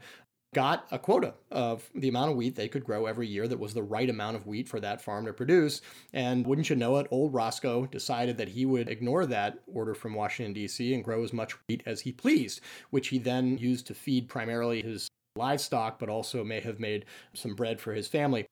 got 0.54 0.88
a 0.92 0.98
quota 0.98 1.36
of 1.52 1.88
the 1.94 2.10
amount 2.10 2.32
of 2.32 2.38
wheat 2.38 2.56
they 2.56 2.68
could 2.68 2.84
grow 2.84 3.06
every 3.06 3.28
year 3.28 3.48
that 3.48 3.60
was 3.60 3.74
the 3.74 3.84
right 3.84 4.10
amount 4.10 4.36
of 4.36 4.48
wheat 4.48 4.68
for 4.68 4.80
that 4.80 5.02
farm 5.02 5.26
to 5.26 5.34
produce. 5.34 5.82
And 6.12 6.46
wouldn't 6.46 6.70
you 6.70 6.76
know 6.76 6.98
it, 6.98 7.08
old 7.12 7.34
Roscoe 7.34 7.86
decided 7.86 8.38
that 8.38 8.50
he 8.50 8.66
would 8.66 8.90
ignore 8.90 9.26
that 9.28 9.60
order 9.68 9.94
from 9.94 10.16
Washington, 10.16 10.54
D.C., 10.54 10.94
and 10.94 11.04
grow 11.04 11.24
as 11.24 11.34
much 11.34 11.54
wheat 11.68 11.84
as 11.86 12.02
he 12.02 12.12
pleased, 12.12 12.62
which 12.90 13.10
he 13.10 13.20
then 13.20 13.58
used 13.58 13.86
to 13.88 13.94
feed 13.94 14.28
primarily 14.28 14.82
his 14.82 15.08
livestock, 15.36 16.00
but 16.00 16.10
also 16.10 16.44
may 16.44 16.60
have 16.60 16.80
made 16.80 17.06
some 17.34 17.54
bread 17.54 17.80
for 17.80 17.94
his 17.94 18.08
family. 18.08 18.46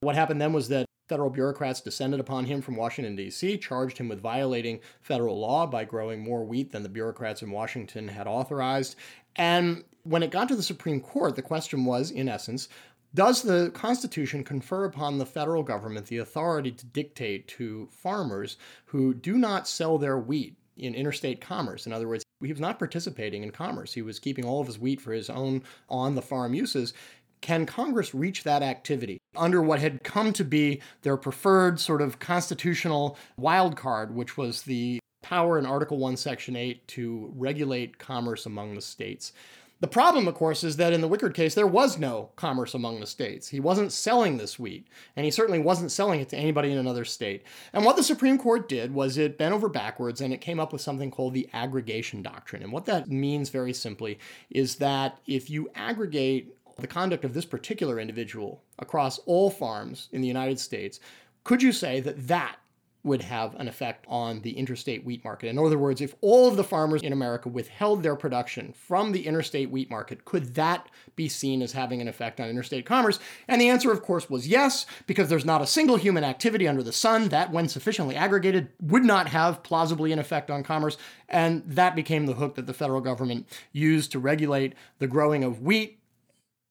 What 0.00 0.16
happened 0.16 0.40
then 0.40 0.52
was 0.52 0.68
that 0.68 0.86
Federal 1.08 1.28
bureaucrats 1.28 1.82
descended 1.82 2.18
upon 2.18 2.46
him 2.46 2.62
from 2.62 2.76
Washington, 2.76 3.14
D.C., 3.14 3.58
charged 3.58 3.98
him 3.98 4.08
with 4.08 4.22
violating 4.22 4.80
federal 5.02 5.38
law 5.38 5.66
by 5.66 5.84
growing 5.84 6.20
more 6.20 6.44
wheat 6.44 6.72
than 6.72 6.82
the 6.82 6.88
bureaucrats 6.88 7.42
in 7.42 7.50
Washington 7.50 8.08
had 8.08 8.26
authorized. 8.26 8.96
And 9.36 9.84
when 10.04 10.22
it 10.22 10.30
got 10.30 10.48
to 10.48 10.56
the 10.56 10.62
Supreme 10.62 11.00
Court, 11.00 11.34
the 11.34 11.42
question 11.42 11.84
was, 11.84 12.10
in 12.10 12.28
essence, 12.28 12.68
does 13.14 13.42
the 13.42 13.70
Constitution 13.74 14.44
confer 14.44 14.84
upon 14.84 15.18
the 15.18 15.26
federal 15.26 15.62
government 15.62 16.06
the 16.06 16.18
authority 16.18 16.72
to 16.72 16.86
dictate 16.86 17.46
to 17.48 17.88
farmers 17.90 18.56
who 18.86 19.14
do 19.14 19.38
not 19.38 19.68
sell 19.68 19.98
their 19.98 20.18
wheat 20.18 20.56
in 20.76 20.94
interstate 20.94 21.40
commerce? 21.40 21.86
In 21.86 21.92
other 21.92 22.08
words, 22.08 22.24
he 22.40 22.52
was 22.52 22.60
not 22.60 22.78
participating 22.78 23.42
in 23.42 23.50
commerce. 23.50 23.92
He 23.92 24.02
was 24.02 24.18
keeping 24.18 24.44
all 24.44 24.60
of 24.60 24.66
his 24.66 24.78
wheat 24.78 25.00
for 25.00 25.12
his 25.12 25.30
own 25.30 25.62
on 25.88 26.14
the 26.14 26.22
farm 26.22 26.54
uses. 26.54 26.92
Can 27.40 27.66
Congress 27.66 28.14
reach 28.14 28.42
that 28.42 28.62
activity 28.62 29.18
under 29.36 29.62
what 29.62 29.78
had 29.78 30.02
come 30.02 30.32
to 30.32 30.44
be 30.44 30.82
their 31.02 31.16
preferred 31.16 31.78
sort 31.78 32.02
of 32.02 32.18
constitutional 32.18 33.16
wild 33.36 33.76
card, 33.76 34.14
which 34.14 34.36
was 34.36 34.62
the 34.62 34.98
power 35.22 35.58
in 35.58 35.66
Article 35.66 35.98
1, 35.98 36.16
Section 36.16 36.56
8 36.56 36.86
to 36.88 37.32
regulate 37.36 37.98
commerce 37.98 38.44
among 38.44 38.74
the 38.74 38.80
states? 38.80 39.32
The 39.80 39.88
problem, 39.88 40.28
of 40.28 40.34
course, 40.34 40.64
is 40.64 40.76
that 40.76 40.92
in 40.92 41.00
the 41.00 41.08
Wickard 41.08 41.34
case, 41.34 41.54
there 41.54 41.66
was 41.66 41.98
no 41.98 42.30
commerce 42.36 42.74
among 42.74 43.00
the 43.00 43.06
states. 43.06 43.48
He 43.48 43.60
wasn't 43.60 43.92
selling 43.92 44.36
this 44.36 44.58
wheat, 44.58 44.86
and 45.16 45.24
he 45.24 45.30
certainly 45.30 45.58
wasn't 45.58 45.90
selling 45.92 46.20
it 46.20 46.28
to 46.30 46.36
anybody 46.36 46.70
in 46.72 46.78
another 46.78 47.04
state. 47.04 47.42
And 47.72 47.84
what 47.84 47.96
the 47.96 48.02
Supreme 48.02 48.38
Court 48.38 48.68
did 48.68 48.94
was 48.94 49.18
it 49.18 49.36
bent 49.36 49.52
over 49.52 49.68
backwards 49.68 50.20
and 50.20 50.32
it 50.32 50.40
came 50.40 50.60
up 50.60 50.72
with 50.72 50.80
something 50.80 51.10
called 51.10 51.34
the 51.34 51.48
aggregation 51.52 52.22
doctrine. 52.22 52.62
And 52.62 52.72
what 52.72 52.86
that 52.86 53.08
means 53.08 53.50
very 53.50 53.72
simply 53.72 54.18
is 54.48 54.76
that 54.76 55.18
if 55.26 55.50
you 55.50 55.68
aggregate 55.74 56.56
the 56.76 56.86
conduct 56.86 57.24
of 57.24 57.34
this 57.34 57.44
particular 57.44 58.00
individual 58.00 58.62
across 58.78 59.18
all 59.26 59.50
farms 59.50 60.08
in 60.12 60.20
the 60.20 60.28
United 60.28 60.58
States, 60.58 61.00
could 61.42 61.62
you 61.62 61.72
say 61.72 62.00
that 62.00 62.26
that 62.28 62.56
would 63.04 63.22
have 63.22 63.54
an 63.56 63.68
effect 63.68 64.06
on 64.08 64.40
the 64.40 64.56
interstate 64.56 65.04
wheat 65.04 65.22
market? 65.22 65.48
In 65.48 65.58
other 65.58 65.78
words, 65.78 66.00
if 66.00 66.14
all 66.20 66.48
of 66.48 66.56
the 66.56 66.64
farmers 66.64 67.02
in 67.02 67.12
America 67.12 67.48
withheld 67.48 68.02
their 68.02 68.16
production 68.16 68.72
from 68.72 69.12
the 69.12 69.26
interstate 69.26 69.70
wheat 69.70 69.90
market, 69.90 70.24
could 70.24 70.54
that 70.54 70.88
be 71.14 71.28
seen 71.28 71.62
as 71.62 71.72
having 71.72 72.00
an 72.00 72.08
effect 72.08 72.40
on 72.40 72.48
interstate 72.48 72.86
commerce? 72.86 73.20
And 73.46 73.60
the 73.60 73.68
answer, 73.68 73.92
of 73.92 74.02
course, 74.02 74.28
was 74.28 74.48
yes, 74.48 74.86
because 75.06 75.28
there's 75.28 75.44
not 75.44 75.62
a 75.62 75.66
single 75.66 75.96
human 75.96 76.24
activity 76.24 76.66
under 76.66 76.82
the 76.82 76.92
sun 76.92 77.28
that, 77.28 77.52
when 77.52 77.68
sufficiently 77.68 78.16
aggregated, 78.16 78.70
would 78.80 79.04
not 79.04 79.28
have 79.28 79.62
plausibly 79.62 80.10
an 80.10 80.18
effect 80.18 80.50
on 80.50 80.64
commerce. 80.64 80.96
And 81.28 81.62
that 81.66 81.94
became 81.94 82.26
the 82.26 82.34
hook 82.34 82.54
that 82.54 82.66
the 82.66 82.74
federal 82.74 83.02
government 83.02 83.46
used 83.72 84.10
to 84.12 84.18
regulate 84.18 84.74
the 84.98 85.06
growing 85.06 85.44
of 85.44 85.62
wheat 85.62 85.98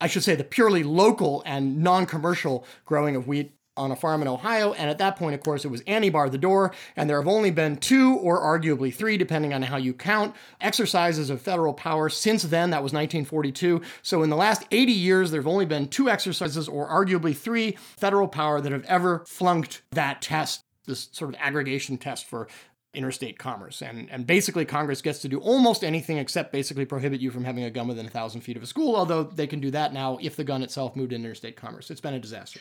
I 0.01 0.07
should 0.07 0.23
say, 0.23 0.35
the 0.35 0.43
purely 0.43 0.83
local 0.83 1.41
and 1.45 1.81
non 1.81 2.05
commercial 2.05 2.65
growing 2.83 3.15
of 3.15 3.25
wheat 3.25 3.53
on 3.75 3.91
a 3.91 3.95
farm 3.95 4.21
in 4.21 4.27
Ohio. 4.27 4.73
And 4.73 4.89
at 4.89 4.99
that 4.99 5.15
point, 5.15 5.35
of 5.35 5.41
course, 5.41 5.65
it 5.65 5.69
was 5.69 5.81
Annie 5.87 6.09
bar 6.09 6.29
the 6.29 6.37
door. 6.37 6.73
And 6.95 7.09
there 7.09 7.19
have 7.19 7.27
only 7.27 7.51
been 7.51 7.77
two 7.77 8.15
or 8.17 8.39
arguably 8.39 8.93
three, 8.93 9.17
depending 9.17 9.53
on 9.53 9.63
how 9.63 9.77
you 9.77 9.93
count, 9.93 10.35
exercises 10.61 11.29
of 11.29 11.41
federal 11.41 11.73
power 11.73 12.09
since 12.09 12.43
then. 12.43 12.69
That 12.69 12.83
was 12.83 12.93
1942. 12.93 13.81
So 14.01 14.23
in 14.23 14.29
the 14.29 14.35
last 14.35 14.65
80 14.71 14.91
years, 14.91 15.31
there 15.31 15.41
have 15.41 15.47
only 15.47 15.65
been 15.65 15.87
two 15.87 16.09
exercises 16.09 16.67
or 16.67 16.87
arguably 16.87 17.35
three 17.35 17.77
federal 17.97 18.27
power 18.27 18.61
that 18.61 18.71
have 18.71 18.85
ever 18.85 19.23
flunked 19.25 19.81
that 19.91 20.21
test, 20.21 20.63
this 20.85 21.09
sort 21.11 21.33
of 21.33 21.39
aggregation 21.39 21.97
test 21.97 22.25
for 22.27 22.47
interstate 22.93 23.39
commerce. 23.39 23.81
And, 23.81 24.07
and 24.11 24.27
basically, 24.27 24.65
Congress 24.65 25.01
gets 25.01 25.19
to 25.19 25.27
do 25.27 25.39
almost 25.39 25.83
anything 25.83 26.17
except 26.17 26.51
basically 26.51 26.85
prohibit 26.85 27.21
you 27.21 27.31
from 27.31 27.43
having 27.43 27.63
a 27.63 27.71
gun 27.71 27.87
within 27.87 28.05
a 28.05 28.09
thousand 28.09 28.41
feet 28.41 28.55
of 28.55 28.61
a 28.61 28.67
school, 28.67 28.95
although 28.95 29.23
they 29.23 29.47
can 29.47 29.59
do 29.59 29.71
that 29.71 29.93
now 29.93 30.19
if 30.21 30.35
the 30.35 30.43
gun 30.43 30.61
itself 30.61 30.95
moved 30.95 31.11
into 31.11 31.25
interstate 31.25 31.55
commerce. 31.55 31.89
It's 31.89 32.01
been 32.01 32.13
a 32.13 32.19
disaster. 32.19 32.59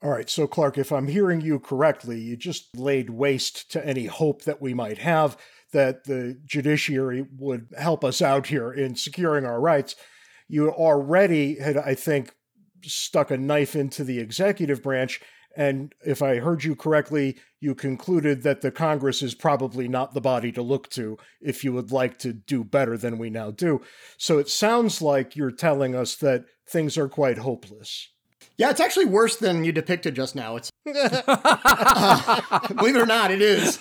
All 0.00 0.10
right, 0.10 0.30
so 0.30 0.46
Clark, 0.46 0.78
if 0.78 0.92
I'm 0.92 1.08
hearing 1.08 1.40
you 1.40 1.58
correctly, 1.58 2.20
you 2.20 2.36
just 2.36 2.76
laid 2.76 3.10
waste 3.10 3.70
to 3.72 3.84
any 3.84 4.06
hope 4.06 4.42
that 4.44 4.62
we 4.62 4.72
might 4.72 4.98
have 4.98 5.36
that 5.72 6.04
the 6.04 6.40
judiciary 6.44 7.26
would 7.36 7.68
help 7.76 8.04
us 8.04 8.22
out 8.22 8.46
here 8.46 8.72
in 8.72 8.94
securing 8.94 9.44
our 9.44 9.60
rights. 9.60 9.96
You 10.46 10.70
already 10.70 11.58
had, 11.58 11.76
I 11.76 11.94
think, 11.94 12.32
stuck 12.84 13.32
a 13.32 13.36
knife 13.36 13.74
into 13.74 14.04
the 14.04 14.20
executive 14.20 14.84
branch. 14.84 15.20
And 15.56 15.92
if 16.06 16.22
I 16.22 16.36
heard 16.36 16.62
you 16.62 16.76
correctly, 16.76 17.36
you 17.58 17.74
concluded 17.74 18.44
that 18.44 18.60
the 18.60 18.70
Congress 18.70 19.20
is 19.20 19.34
probably 19.34 19.88
not 19.88 20.14
the 20.14 20.20
body 20.20 20.52
to 20.52 20.62
look 20.62 20.88
to 20.90 21.18
if 21.40 21.64
you 21.64 21.72
would 21.72 21.90
like 21.90 22.18
to 22.20 22.32
do 22.32 22.62
better 22.62 22.96
than 22.96 23.18
we 23.18 23.30
now 23.30 23.50
do. 23.50 23.80
So 24.16 24.38
it 24.38 24.48
sounds 24.48 25.02
like 25.02 25.34
you're 25.34 25.50
telling 25.50 25.96
us 25.96 26.14
that 26.16 26.44
things 26.68 26.96
are 26.96 27.08
quite 27.08 27.38
hopeless. 27.38 28.08
Yeah, 28.58 28.70
it's 28.70 28.80
actually 28.80 29.06
worse 29.06 29.36
than 29.36 29.64
you 29.64 29.70
depicted 29.70 30.16
just 30.16 30.34
now. 30.34 30.56
It's 30.56 30.70
uh, 30.86 32.68
believe 32.74 32.96
it 32.96 33.00
or 33.00 33.06
not, 33.06 33.30
it 33.30 33.40
is. 33.40 33.78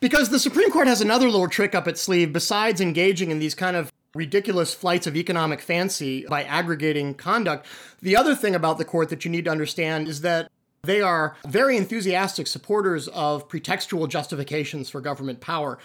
Because 0.00 0.30
the 0.30 0.40
Supreme 0.40 0.70
Court 0.70 0.88
has 0.88 1.00
another 1.00 1.30
little 1.30 1.48
trick 1.48 1.76
up 1.76 1.86
its 1.86 2.02
sleeve 2.02 2.32
besides 2.32 2.80
engaging 2.80 3.30
in 3.30 3.38
these 3.38 3.54
kind 3.54 3.76
of 3.76 3.92
ridiculous 4.14 4.74
flights 4.74 5.06
of 5.06 5.16
economic 5.16 5.60
fancy 5.60 6.26
by 6.26 6.42
aggregating 6.42 7.14
conduct. 7.14 7.66
The 8.02 8.16
other 8.16 8.34
thing 8.34 8.56
about 8.56 8.78
the 8.78 8.84
court 8.84 9.10
that 9.10 9.24
you 9.24 9.30
need 9.30 9.44
to 9.44 9.50
understand 9.50 10.08
is 10.08 10.22
that 10.22 10.50
they 10.82 11.00
are 11.00 11.36
very 11.46 11.76
enthusiastic 11.76 12.48
supporters 12.48 13.06
of 13.08 13.48
pretextual 13.48 14.08
justifications 14.08 14.90
for 14.90 15.00
government 15.00 15.40
power. 15.40 15.78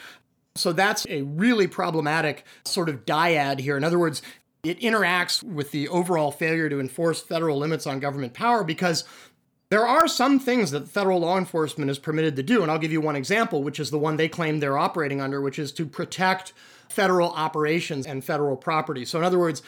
So 0.56 0.72
that's 0.72 1.06
a 1.10 1.24
really 1.24 1.68
problematic 1.68 2.46
sort 2.66 2.90
of 2.90 3.06
dyad 3.06 3.60
here. 3.60 3.76
In 3.76 3.84
other 3.84 4.00
words, 4.00 4.22
it 4.64 4.80
interacts 4.80 5.44
with 5.44 5.72
the 5.72 5.90
overall 5.90 6.32
failure 6.32 6.70
to 6.70 6.80
enforce 6.80 7.22
federal 7.22 7.58
limits 7.58 7.86
on 7.86 8.00
government 8.00 8.34
power 8.34 8.64
because 8.64 9.04
there 9.70 9.86
are 9.86 10.08
some 10.08 10.40
things 10.40 10.72
that 10.72 10.88
federal 10.88 11.20
law 11.20 11.38
enforcement 11.38 11.92
is 11.92 12.00
permitted 12.00 12.36
to 12.38 12.44
do. 12.44 12.62
And 12.62 12.72
I'll 12.72 12.80
give 12.80 12.92
you 12.92 13.02
one 13.02 13.16
example, 13.16 13.62
which 13.62 13.80
is 13.80 13.92
the 13.92 14.00
one 14.00 14.16
they 14.16 14.30
claim 14.30 14.60
they're 14.60 14.78
operating 14.78 15.20
under, 15.20 15.42
which 15.42 15.60
is 15.60 15.72
to 15.74 15.86
protect 15.86 16.54
federal 16.88 17.32
operations 17.32 18.06
and 18.06 18.24
federal 18.24 18.56
property. 18.56 19.04
So, 19.04 19.18
in 19.18 19.26
other 19.26 19.40
words, 19.40 19.64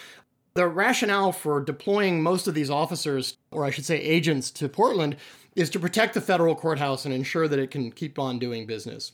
the 0.53 0.67
rationale 0.67 1.34
for 1.34 1.60
deploying 1.60 2.23
most 2.23 2.47
of 2.47 2.53
these 2.53 2.69
officers, 2.69 3.36
or 3.51 3.65
I 3.65 3.71
should 3.71 3.86
say 3.86 3.99
agents, 3.99 4.51
to 4.51 4.69
Portland 4.69 5.17
is 5.55 5.69
to 5.71 5.79
protect 5.79 6.13
the 6.13 6.21
federal 6.21 6.55
courthouse 6.55 7.03
and 7.03 7.13
ensure 7.13 7.47
that 7.47 7.60
it 7.60 7.71
can 7.71 7.91
keep 7.91 8.17
on 8.19 8.39
doing 8.39 8.65
business. 8.65 9.12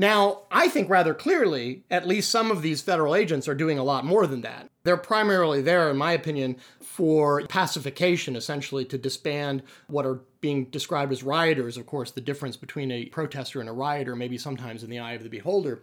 Now, 0.00 0.44
I 0.50 0.68
think 0.68 0.88
rather 0.88 1.12
clearly, 1.12 1.82
at 1.90 2.08
least 2.08 2.30
some 2.30 2.50
of 2.50 2.62
these 2.62 2.80
federal 2.80 3.14
agents 3.14 3.46
are 3.46 3.54
doing 3.54 3.78
a 3.78 3.84
lot 3.84 4.06
more 4.06 4.26
than 4.26 4.40
that. 4.40 4.70
They're 4.82 4.96
primarily 4.96 5.60
there, 5.60 5.90
in 5.90 5.98
my 5.98 6.12
opinion, 6.12 6.56
for 6.80 7.42
pacification, 7.48 8.34
essentially 8.34 8.86
to 8.86 8.96
disband 8.96 9.62
what 9.88 10.06
are 10.06 10.20
being 10.40 10.64
described 10.64 11.12
as 11.12 11.22
rioters. 11.22 11.76
Of 11.76 11.84
course, 11.84 12.12
the 12.12 12.22
difference 12.22 12.56
between 12.56 12.90
a 12.90 13.04
protester 13.04 13.60
and 13.60 13.68
a 13.68 13.72
rioter 13.72 14.16
may 14.16 14.28
be 14.28 14.38
sometimes 14.38 14.82
in 14.82 14.88
the 14.88 14.98
eye 14.98 15.12
of 15.12 15.22
the 15.22 15.28
beholder. 15.28 15.82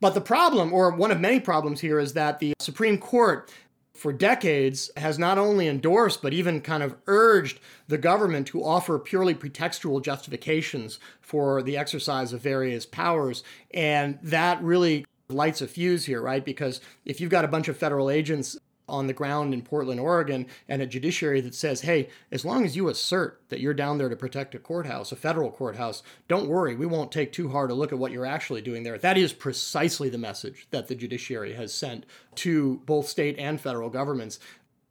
But 0.00 0.14
the 0.14 0.22
problem, 0.22 0.72
or 0.72 0.90
one 0.92 1.10
of 1.10 1.20
many 1.20 1.38
problems 1.38 1.82
here, 1.82 1.98
is 1.98 2.14
that 2.14 2.38
the 2.38 2.54
Supreme 2.60 2.96
Court 2.96 3.52
for 4.00 4.14
decades 4.14 4.90
has 4.96 5.18
not 5.18 5.36
only 5.36 5.68
endorsed 5.68 6.22
but 6.22 6.32
even 6.32 6.62
kind 6.62 6.82
of 6.82 6.96
urged 7.06 7.60
the 7.86 7.98
government 7.98 8.46
to 8.46 8.64
offer 8.64 8.98
purely 8.98 9.34
pretextual 9.34 10.02
justifications 10.02 10.98
for 11.20 11.62
the 11.62 11.76
exercise 11.76 12.32
of 12.32 12.40
various 12.40 12.86
powers. 12.86 13.44
And 13.74 14.18
that 14.22 14.62
really 14.62 15.04
lights 15.28 15.60
a 15.60 15.68
fuse 15.68 16.06
here, 16.06 16.22
right? 16.22 16.42
Because 16.42 16.80
if 17.04 17.20
you've 17.20 17.30
got 17.30 17.44
a 17.44 17.48
bunch 17.48 17.68
of 17.68 17.76
federal 17.76 18.08
agents 18.08 18.56
on 18.90 19.06
the 19.06 19.12
ground 19.12 19.54
in 19.54 19.62
Portland, 19.62 20.00
Oregon, 20.00 20.46
and 20.68 20.82
a 20.82 20.86
judiciary 20.86 21.40
that 21.40 21.54
says, 21.54 21.80
hey, 21.82 22.08
as 22.30 22.44
long 22.44 22.64
as 22.64 22.76
you 22.76 22.88
assert 22.88 23.40
that 23.48 23.60
you're 23.60 23.72
down 23.72 23.98
there 23.98 24.08
to 24.08 24.16
protect 24.16 24.54
a 24.54 24.58
courthouse, 24.58 25.12
a 25.12 25.16
federal 25.16 25.50
courthouse, 25.50 26.02
don't 26.28 26.48
worry, 26.48 26.74
we 26.74 26.86
won't 26.86 27.12
take 27.12 27.32
too 27.32 27.48
hard 27.48 27.70
a 27.70 27.74
look 27.74 27.92
at 27.92 27.98
what 27.98 28.12
you're 28.12 28.26
actually 28.26 28.60
doing 28.60 28.82
there. 28.82 28.98
That 28.98 29.16
is 29.16 29.32
precisely 29.32 30.08
the 30.08 30.18
message 30.18 30.66
that 30.70 30.88
the 30.88 30.94
judiciary 30.94 31.54
has 31.54 31.72
sent 31.72 32.04
to 32.36 32.82
both 32.84 33.08
state 33.08 33.38
and 33.38 33.60
federal 33.60 33.90
governments. 33.90 34.38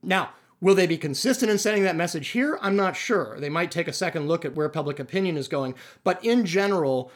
Now, 0.01 0.31
Will 0.61 0.75
they 0.75 0.87
be 0.87 0.97
consistent 0.97 1.49
in 1.49 1.57
sending 1.57 1.83
that 1.83 1.95
message 1.95 2.29
here? 2.29 2.59
I'm 2.61 2.75
not 2.75 2.97
sure. 2.97 3.39
They 3.39 3.49
might 3.49 3.71
take 3.71 3.87
a 3.87 3.93
second 3.93 4.27
look 4.27 4.43
at 4.43 4.55
where 4.55 4.67
public 4.67 4.99
opinion 4.99 5.37
is 5.37 5.47
going. 5.47 5.73
But 6.03 6.23
in 6.23 6.45
general, 6.45 7.11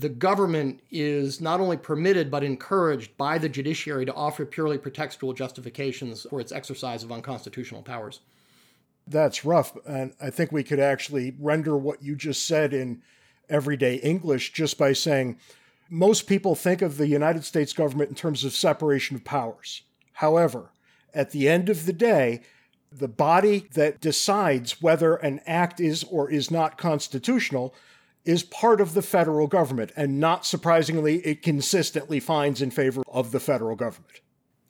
the 0.00 0.08
government 0.08 0.80
is 0.90 1.40
not 1.40 1.60
only 1.60 1.76
permitted 1.76 2.30
but 2.30 2.42
encouraged 2.42 3.16
by 3.16 3.36
the 3.38 3.48
judiciary 3.48 4.06
to 4.06 4.14
offer 4.14 4.46
purely 4.46 4.78
pretextual 4.78 5.34
justifications 5.34 6.26
for 6.28 6.40
its 6.40 6.52
exercise 6.52 7.04
of 7.04 7.12
unconstitutional 7.12 7.82
powers. 7.82 8.20
That's 9.06 9.44
rough. 9.44 9.76
And 9.86 10.14
I 10.20 10.30
think 10.30 10.52
we 10.52 10.64
could 10.64 10.80
actually 10.80 11.34
render 11.38 11.76
what 11.76 12.02
you 12.02 12.16
just 12.16 12.46
said 12.46 12.72
in 12.72 13.02
everyday 13.48 13.96
English 13.96 14.52
just 14.52 14.78
by 14.78 14.92
saying 14.92 15.38
most 15.90 16.26
people 16.26 16.54
think 16.54 16.82
of 16.82 16.96
the 16.96 17.08
United 17.08 17.44
States 17.44 17.72
government 17.72 18.10
in 18.10 18.14
terms 18.14 18.44
of 18.44 18.52
separation 18.52 19.16
of 19.16 19.24
powers. 19.24 19.82
However, 20.14 20.70
at 21.12 21.32
the 21.32 21.48
end 21.48 21.68
of 21.68 21.86
the 21.86 21.92
day, 21.92 22.42
the 22.92 23.08
body 23.08 23.66
that 23.74 24.00
decides 24.00 24.80
whether 24.80 25.16
an 25.16 25.40
act 25.46 25.80
is 25.80 26.04
or 26.04 26.30
is 26.30 26.50
not 26.50 26.78
constitutional 26.78 27.74
is 28.24 28.42
part 28.42 28.80
of 28.80 28.94
the 28.94 29.02
federal 29.02 29.46
government, 29.46 29.92
and 29.96 30.20
not 30.20 30.44
surprisingly, 30.44 31.16
it 31.18 31.42
consistently 31.42 32.20
finds 32.20 32.60
in 32.60 32.70
favor 32.70 33.02
of 33.08 33.32
the 33.32 33.40
federal 33.40 33.76
government. 33.76 34.20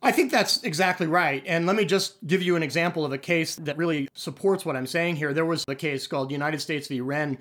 I 0.03 0.13
think 0.13 0.31
that's 0.31 0.63
exactly 0.63 1.07
right. 1.07 1.43
And 1.47 1.67
let 1.67 1.77
me 1.77 1.85
just 1.85 2.27
give 2.27 2.43
you 2.43 2.57
an 2.57 2.63
example 2.63 3.05
of 3.05 3.13
a 3.13 3.19
case 3.19 3.57
that 3.57 3.77
really 3.77 4.09
supports 4.15 4.65
what 4.65 4.77
I'm 4.77 4.87
saying 4.87 5.17
here. 5.17 5.35
There 5.35 5.45
was 5.45 5.65
a 5.69 5.75
case 5.75 6.07
called 6.07 6.31
United 6.31 6.61
States 6.61 6.89
v. 6.89 7.01
Whren. 7.01 7.37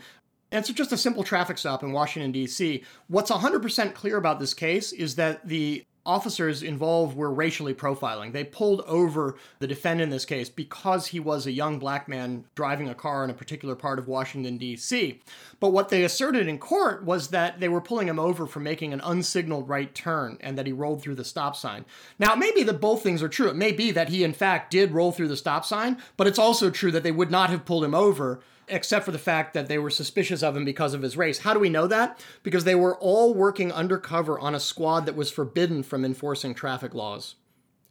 And 0.52 0.60
it's 0.66 0.70
just 0.70 0.92
a 0.92 0.98
simple 0.98 1.24
traffic 1.24 1.58
stop 1.58 1.84
in 1.84 1.92
Washington, 1.92 2.32
D.C. 2.32 2.84
What's 3.08 3.32
100% 3.32 3.94
clear 3.94 4.18
about 4.18 4.40
this 4.40 4.54
case 4.54 4.92
is 4.92 5.16
that 5.16 5.48
the 5.48 5.86
officers 6.10 6.64
involved 6.64 7.16
were 7.16 7.32
racially 7.32 7.74
profiling. 7.74 8.34
They 8.34 8.44
pulled 8.44 8.82
over 8.82 9.36
the 9.60 9.68
defendant 9.68 10.06
in 10.06 10.10
this 10.10 10.26
case 10.26 10.50
because 10.50 11.06
he 11.08 11.20
was 11.20 11.46
a 11.46 11.52
young 11.52 11.78
black 11.78 12.08
man 12.08 12.46
driving 12.56 12.90
a 12.90 12.96
car 12.96 13.24
in 13.24 13.30
a 13.30 13.36
particular 13.36 13.76
part 13.76 14.00
of 14.00 14.08
Washington, 14.08 14.58
D.C. 14.58 15.22
But 15.60 15.70
what 15.70 15.90
they 15.90 16.04
asserted 16.04 16.48
in 16.48 16.58
court 16.58 17.04
was 17.06 17.28
that 17.28 17.60
they 17.60 17.70
were 17.70 17.80
pulling 17.80 18.08
him 18.08 18.18
over 18.18 18.48
for 18.48 18.60
making 18.60 18.92
an 18.92 19.02
unsignaled 19.02 19.70
right 19.70 19.94
turn 19.94 20.40
and 20.42 20.58
that 20.58 20.66
he 20.66 20.74
rolled 20.74 21.04
through 21.04 21.16
the 21.16 21.24
stop 21.24 21.56
sign. 21.56 21.86
Now, 22.18 22.34
it 22.34 22.40
may 22.40 22.52
be 22.52 22.64
that 22.64 22.82
both 22.82 23.04
things 23.04 23.22
are 23.22 23.30
true. 23.30 23.50
It 23.50 23.56
may 23.56 23.72
be 23.72 23.92
that 23.92 24.10
he, 24.10 24.24
in 24.24 24.34
fact, 24.34 24.72
did 24.72 24.92
roll 24.92 25.12
through 25.12 25.28
the 25.28 25.38
stop 25.38 25.64
sign, 25.64 25.98
but 26.18 26.26
it's 26.26 26.40
also 26.40 26.72
true 26.72 26.92
that 26.92 27.04
they 27.04 27.12
would 27.12 27.30
not 27.30 27.52
have 27.52 27.66
pulled 27.66 27.84
him 27.84 27.94
over 27.94 28.42
except 28.70 29.06
for 29.06 29.12
the 29.12 29.18
fact 29.18 29.54
that 29.54 29.68
they 29.68 29.78
were 29.78 29.90
suspicious 29.90 30.44
of 30.44 30.56
him 30.56 30.66
because 30.66 30.94
of 30.94 31.02
his 31.02 31.18
race. 31.18 31.40
How 31.40 31.54
do 31.54 31.60
we 31.60 31.70
know 31.70 31.88
that? 31.88 32.24
Because 32.44 32.64
they 32.64 32.76
were 32.76 32.98
all 32.98 33.34
working 33.34 33.72
undercover 33.72 34.40
on 34.40 34.56
a 34.56 34.60
squad 34.60 35.06
that 35.06 35.16
was 35.16 35.32
forbidden 35.32 35.84
from 35.84 36.06
enforcing 36.06 36.54
traffic 36.54 36.94
laws. 36.94 37.36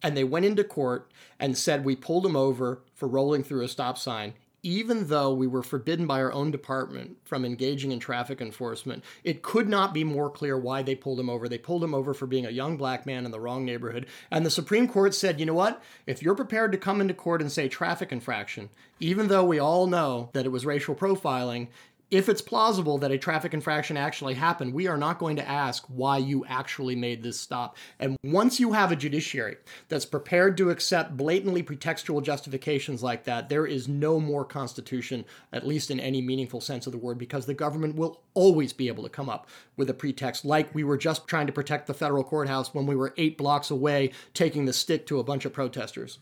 And 0.03 0.17
they 0.17 0.25
went 0.25 0.47
into 0.47 0.65
court 0.65 1.11
and 1.41 1.59
said, 1.59 1.85
We 1.85 1.97
pulled 1.97 2.25
him 2.25 2.37
over 2.37 2.83
for 2.95 3.09
rolling 3.09 3.43
through 3.43 3.65
a 3.65 3.69
stop 3.69 3.99
sign 3.99 4.35
even 4.63 5.07
though 5.07 5.33
we 5.33 5.47
were 5.47 5.63
forbidden 5.63 6.07
by 6.07 6.21
our 6.21 6.33
own 6.33 6.51
department 6.51 7.17
from 7.25 7.45
engaging 7.45 7.93
in 7.93 8.01
traffic 8.01 8.41
enforcement, 8.41 9.05
it 9.23 9.43
could 9.43 9.69
not 9.69 9.95
be 9.95 10.03
more 10.03 10.29
clear 10.29 10.59
why 10.59 10.83
they 10.83 10.95
pulled 10.95 11.21
him 11.21 11.31
over. 11.31 11.49
They 11.49 11.59
pulled 11.59 11.85
him 11.85 11.95
over 11.95 12.13
for 12.13 12.27
being 12.27 12.47
a 12.47 12.51
young 12.51 12.77
black 12.77 13.07
man 13.07 13.25
in 13.25 13.31
the 13.31 13.41
wrong 13.41 13.65
neighborhood. 13.65 14.07
And 14.31 14.45
the 14.45 14.51
Supreme 14.51 14.89
Court 14.89 15.15
said, 15.15 15.39
you 15.39 15.47
know 15.47 15.55
what? 15.55 15.83
If 16.07 16.23
you're 16.23 16.35
prepared 16.35 16.73
to 16.73 16.79
come 16.79 17.01
into 17.01 17.15
court 17.15 17.41
and 17.41 17.53
say 17.53 17.69
traffic 17.69 18.11
infraction, 18.11 18.69
even 19.01 19.29
though 19.29 19.45
we 19.45 19.61
all 19.61 19.87
know 19.87 20.31
that 20.33 20.45
it 20.45 20.51
was 20.51 20.67
racial 20.67 20.95
profiling, 20.95 21.69
if 22.11 22.29
it's 22.29 22.41
plausible 22.41 22.97
that 22.99 23.11
a 23.11 23.19
traffic 23.19 23.53
infraction 23.53 23.99
actually 23.99 24.33
happened, 24.35 24.73
we 24.73 24.87
are 24.87 24.97
not 24.97 25.19
going 25.19 25.37
to 25.37 25.47
ask 25.47 25.85
why 25.89 26.17
you 26.17 26.45
actually 26.47 26.97
made 26.97 27.23
this 27.23 27.39
stop. 27.39 27.77
And 27.99 28.17
once 28.25 28.59
you 28.59 28.73
have 28.73 28.91
a 28.91 28.97
judiciary 28.97 29.59
that's 29.89 30.07
prepared 30.07 30.57
to 30.57 30.71
accept 30.71 31.19
blatantly 31.19 31.63
pretextual 31.63 32.23
justifications 32.23 33.03
like 33.03 33.25
that, 33.25 33.51
there 33.51 33.67
is 33.67 33.89
no 33.89 34.19
more 34.21 34.45
constitution, 34.45 35.27
at 35.53 35.67
least 35.67 35.91
in 35.91 36.01
any 36.01 36.23
meaningful 36.23 36.63
sense 36.63 36.87
of 36.87 36.93
the 36.93 36.99
word, 36.99 37.19
because 37.19 37.45
the 37.45 37.53
government 37.53 37.95
will 37.95 38.23
always 38.33 38.73
be 38.73 38.89
able 38.89 39.03
to 39.03 39.11
come 39.11 39.29
up 39.29 39.47
with 39.77 39.91
a 39.91 39.95
pretext, 39.95 40.47
like 40.47 40.75
we 40.75 40.85
were 40.85 40.97
just 40.97 41.27
trying 41.29 41.47
to 41.47 41.53
protect 41.53 41.87
the 41.87 41.95
federal 41.95 42.25
courthouse 42.25 42.73
when 42.73 42.87
we 42.87 42.97
were 42.97 43.13
eight 43.19 43.37
blocks 43.37 43.71
away 43.71 44.13
taking 44.33 44.65
the 44.65 44.73
stick 44.73 45.07
to 45.07 45.19
a 45.19 45.25
bunch 45.25 45.45
of 45.45 45.53
protesters. 45.53 46.19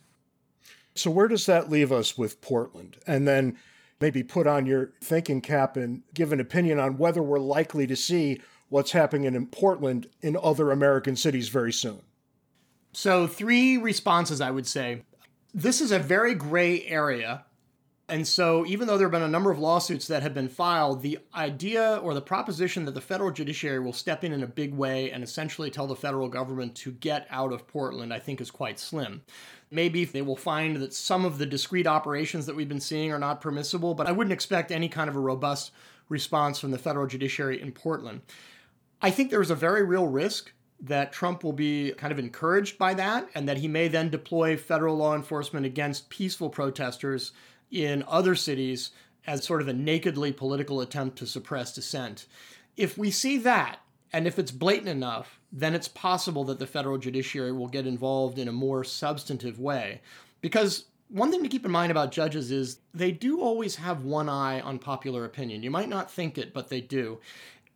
So, 0.96 1.10
where 1.10 1.28
does 1.28 1.46
that 1.46 1.70
leave 1.70 1.92
us 1.92 2.16
with 2.16 2.40
Portland? 2.40 2.96
And 3.06 3.28
then 3.28 3.58
maybe 4.00 4.22
put 4.22 4.46
on 4.46 4.66
your 4.66 4.92
thinking 5.00 5.40
cap 5.40 5.76
and 5.76 6.02
give 6.14 6.32
an 6.32 6.40
opinion 6.40 6.78
on 6.78 6.98
whether 6.98 7.22
we're 7.22 7.38
likely 7.38 7.86
to 7.86 7.96
see 7.96 8.40
what's 8.68 8.92
happening 8.92 9.24
in 9.24 9.46
Portland 9.46 10.08
in 10.20 10.36
other 10.42 10.70
American 10.70 11.16
cities 11.16 11.48
very 11.48 11.72
soon. 11.72 12.00
So, 12.92 13.26
three 13.26 13.76
responses 13.76 14.40
I 14.40 14.50
would 14.50 14.66
say. 14.66 15.02
This 15.54 15.80
is 15.80 15.90
a 15.90 15.98
very 15.98 16.34
gray 16.34 16.84
area 16.84 17.45
and 18.08 18.26
so, 18.26 18.64
even 18.66 18.86
though 18.86 18.96
there 18.96 19.06
have 19.08 19.12
been 19.12 19.22
a 19.22 19.28
number 19.28 19.50
of 19.50 19.58
lawsuits 19.58 20.06
that 20.06 20.22
have 20.22 20.32
been 20.32 20.48
filed, 20.48 21.02
the 21.02 21.18
idea 21.34 21.96
or 21.96 22.14
the 22.14 22.20
proposition 22.20 22.84
that 22.84 22.94
the 22.94 23.00
federal 23.00 23.32
judiciary 23.32 23.80
will 23.80 23.92
step 23.92 24.22
in 24.22 24.32
in 24.32 24.44
a 24.44 24.46
big 24.46 24.72
way 24.74 25.10
and 25.10 25.24
essentially 25.24 25.70
tell 25.70 25.88
the 25.88 25.96
federal 25.96 26.28
government 26.28 26.76
to 26.76 26.92
get 26.92 27.26
out 27.30 27.52
of 27.52 27.66
Portland, 27.66 28.14
I 28.14 28.20
think 28.20 28.40
is 28.40 28.50
quite 28.52 28.78
slim. 28.78 29.22
Maybe 29.72 30.04
they 30.04 30.22
will 30.22 30.36
find 30.36 30.76
that 30.76 30.94
some 30.94 31.24
of 31.24 31.38
the 31.38 31.46
discrete 31.46 31.88
operations 31.88 32.46
that 32.46 32.54
we've 32.54 32.68
been 32.68 32.78
seeing 32.78 33.10
are 33.10 33.18
not 33.18 33.40
permissible, 33.40 33.94
but 33.94 34.06
I 34.06 34.12
wouldn't 34.12 34.32
expect 34.32 34.70
any 34.70 34.88
kind 34.88 35.10
of 35.10 35.16
a 35.16 35.20
robust 35.20 35.72
response 36.08 36.60
from 36.60 36.70
the 36.70 36.78
federal 36.78 37.08
judiciary 37.08 37.60
in 37.60 37.72
Portland. 37.72 38.20
I 39.02 39.10
think 39.10 39.30
there's 39.30 39.50
a 39.50 39.56
very 39.56 39.82
real 39.82 40.06
risk 40.06 40.52
that 40.78 41.12
Trump 41.12 41.42
will 41.42 41.52
be 41.52 41.92
kind 41.96 42.12
of 42.12 42.20
encouraged 42.20 42.78
by 42.78 42.94
that 42.94 43.28
and 43.34 43.48
that 43.48 43.56
he 43.58 43.66
may 43.66 43.88
then 43.88 44.10
deploy 44.10 44.56
federal 44.56 44.96
law 44.96 45.16
enforcement 45.16 45.66
against 45.66 46.08
peaceful 46.08 46.50
protesters 46.50 47.32
in 47.70 48.04
other 48.06 48.34
cities 48.34 48.90
as 49.26 49.44
sort 49.44 49.60
of 49.60 49.68
a 49.68 49.72
nakedly 49.72 50.32
political 50.32 50.80
attempt 50.80 51.18
to 51.18 51.26
suppress 51.26 51.74
dissent. 51.74 52.26
If 52.76 52.96
we 52.96 53.10
see 53.10 53.38
that, 53.38 53.80
and 54.12 54.26
if 54.26 54.38
it's 54.38 54.52
blatant 54.52 54.88
enough, 54.88 55.40
then 55.52 55.74
it's 55.74 55.88
possible 55.88 56.44
that 56.44 56.58
the 56.58 56.66
federal 56.66 56.98
judiciary 56.98 57.52
will 57.52 57.68
get 57.68 57.86
involved 57.86 58.38
in 58.38 58.48
a 58.48 58.52
more 58.52 58.84
substantive 58.84 59.58
way. 59.58 60.00
Because 60.40 60.84
one 61.08 61.30
thing 61.30 61.42
to 61.42 61.48
keep 61.48 61.64
in 61.64 61.70
mind 61.70 61.90
about 61.90 62.12
judges 62.12 62.50
is 62.50 62.78
they 62.94 63.12
do 63.12 63.40
always 63.40 63.76
have 63.76 64.04
one 64.04 64.28
eye 64.28 64.60
on 64.60 64.78
popular 64.78 65.24
opinion. 65.24 65.62
You 65.62 65.70
might 65.70 65.88
not 65.88 66.10
think 66.10 66.38
it, 66.38 66.52
but 66.52 66.68
they 66.68 66.80
do. 66.80 67.18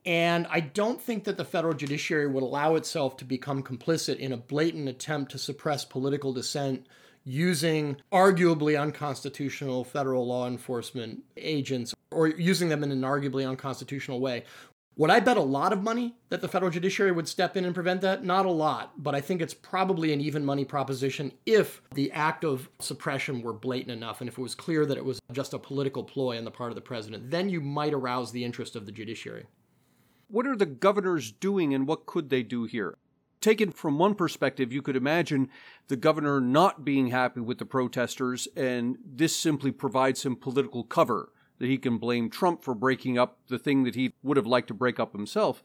And 0.06 0.46
I 0.50 0.60
don't 0.60 1.00
think 1.00 1.24
that 1.24 1.36
the 1.36 1.44
federal 1.44 1.74
judiciary 1.74 2.26
would 2.26 2.42
allow 2.42 2.74
itself 2.74 3.16
to 3.18 3.24
become 3.24 3.62
complicit 3.62 4.16
in 4.16 4.32
a 4.32 4.36
blatant 4.36 4.88
attempt 4.88 5.32
to 5.32 5.38
suppress 5.38 5.84
political 5.84 6.32
dissent 6.32 6.86
using 7.24 7.96
arguably 8.12 8.80
unconstitutional 8.80 9.84
federal 9.84 10.26
law 10.26 10.46
enforcement 10.46 11.22
agents 11.36 11.94
or 12.10 12.28
using 12.28 12.68
them 12.68 12.82
in 12.82 12.90
an 12.90 13.02
arguably 13.02 13.48
unconstitutional 13.48 14.20
way. 14.20 14.44
Would 14.96 15.10
I 15.10 15.20
bet 15.20 15.36
a 15.36 15.42
lot 15.42 15.72
of 15.72 15.82
money 15.82 16.16
that 16.28 16.42
the 16.42 16.48
federal 16.48 16.70
judiciary 16.70 17.12
would 17.12 17.28
step 17.28 17.56
in 17.56 17.64
and 17.64 17.74
prevent 17.74 18.02
that? 18.02 18.24
Not 18.24 18.44
a 18.44 18.50
lot, 18.50 19.02
but 19.02 19.14
I 19.14 19.20
think 19.20 19.40
it's 19.40 19.54
probably 19.54 20.12
an 20.12 20.20
even 20.20 20.44
money 20.44 20.64
proposition 20.64 21.32
if 21.46 21.80
the 21.94 22.12
act 22.12 22.44
of 22.44 22.68
suppression 22.80 23.40
were 23.40 23.52
blatant 23.52 23.92
enough 23.92 24.20
and 24.20 24.28
if 24.28 24.36
it 24.36 24.42
was 24.42 24.54
clear 24.54 24.84
that 24.84 24.98
it 24.98 25.04
was 25.04 25.18
just 25.32 25.54
a 25.54 25.58
political 25.58 26.04
ploy 26.04 26.36
on 26.36 26.44
the 26.44 26.50
part 26.50 26.70
of 26.70 26.74
the 26.74 26.82
president. 26.82 27.30
Then 27.30 27.48
you 27.48 27.60
might 27.60 27.94
arouse 27.94 28.32
the 28.32 28.44
interest 28.44 28.76
of 28.76 28.84
the 28.84 28.92
judiciary. 28.92 29.46
What 30.28 30.46
are 30.46 30.56
the 30.56 30.66
governors 30.66 31.32
doing 31.32 31.72
and 31.72 31.86
what 31.86 32.04
could 32.04 32.28
they 32.28 32.42
do 32.42 32.64
here? 32.64 32.98
Taken 33.40 33.72
from 33.72 33.98
one 33.98 34.14
perspective, 34.14 34.72
you 34.72 34.82
could 34.82 34.96
imagine 34.96 35.48
the 35.88 35.96
governor 35.96 36.40
not 36.40 36.84
being 36.84 37.08
happy 37.08 37.40
with 37.40 37.58
the 37.58 37.64
protesters, 37.64 38.48
and 38.56 38.98
this 39.04 39.34
simply 39.34 39.70
provides 39.70 40.24
him 40.24 40.36
political 40.36 40.84
cover 40.84 41.32
that 41.58 41.68
he 41.68 41.78
can 41.78 41.98
blame 41.98 42.30
Trump 42.30 42.62
for 42.62 42.74
breaking 42.74 43.18
up 43.18 43.38
the 43.48 43.58
thing 43.58 43.84
that 43.84 43.94
he 43.94 44.12
would 44.22 44.36
have 44.36 44.46
liked 44.46 44.68
to 44.68 44.74
break 44.74 44.98
up 44.98 45.12
himself. 45.12 45.62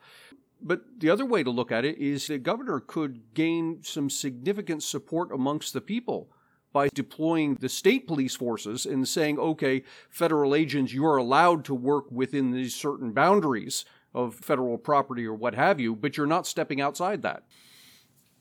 But 0.61 0.81
the 0.97 1.09
other 1.09 1.25
way 1.25 1.43
to 1.43 1.49
look 1.49 1.71
at 1.71 1.85
it 1.85 1.97
is 1.97 2.27
the 2.27 2.37
governor 2.37 2.79
could 2.79 3.33
gain 3.33 3.79
some 3.83 4.09
significant 4.09 4.83
support 4.83 5.31
amongst 5.31 5.73
the 5.73 5.81
people 5.81 6.29
by 6.73 6.89
deploying 6.93 7.55
the 7.55 7.69
state 7.69 8.05
police 8.05 8.35
forces 8.35 8.85
and 8.85 9.07
saying, 9.07 9.39
okay, 9.39 9.83
federal 10.09 10.53
agents, 10.53 10.93
you're 10.93 11.15
allowed 11.15 11.63
to 11.65 11.73
work 11.73 12.05
within 12.11 12.51
these 12.51 12.75
certain 12.75 13.13
boundaries 13.13 13.85
of 14.13 14.35
federal 14.35 14.77
property 14.77 15.25
or 15.25 15.33
what 15.33 15.55
have 15.55 15.79
you, 15.79 15.95
but 15.95 16.17
you're 16.17 16.25
not 16.25 16.47
stepping 16.47 16.81
outside 16.81 17.21
that. 17.21 17.43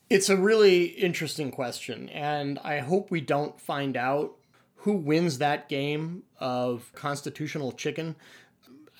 It's 0.07 0.29
a 0.29 0.37
really 0.37 0.83
interesting 0.83 1.49
question, 1.49 2.09
and 2.09 2.59
I 2.59 2.77
hope 2.77 3.09
we 3.09 3.21
don't 3.21 3.59
find 3.59 3.97
out 3.97 4.35
who 4.75 4.93
wins 4.93 5.39
that 5.39 5.67
game 5.67 6.21
of 6.39 6.91
constitutional 6.93 7.71
chicken. 7.71 8.15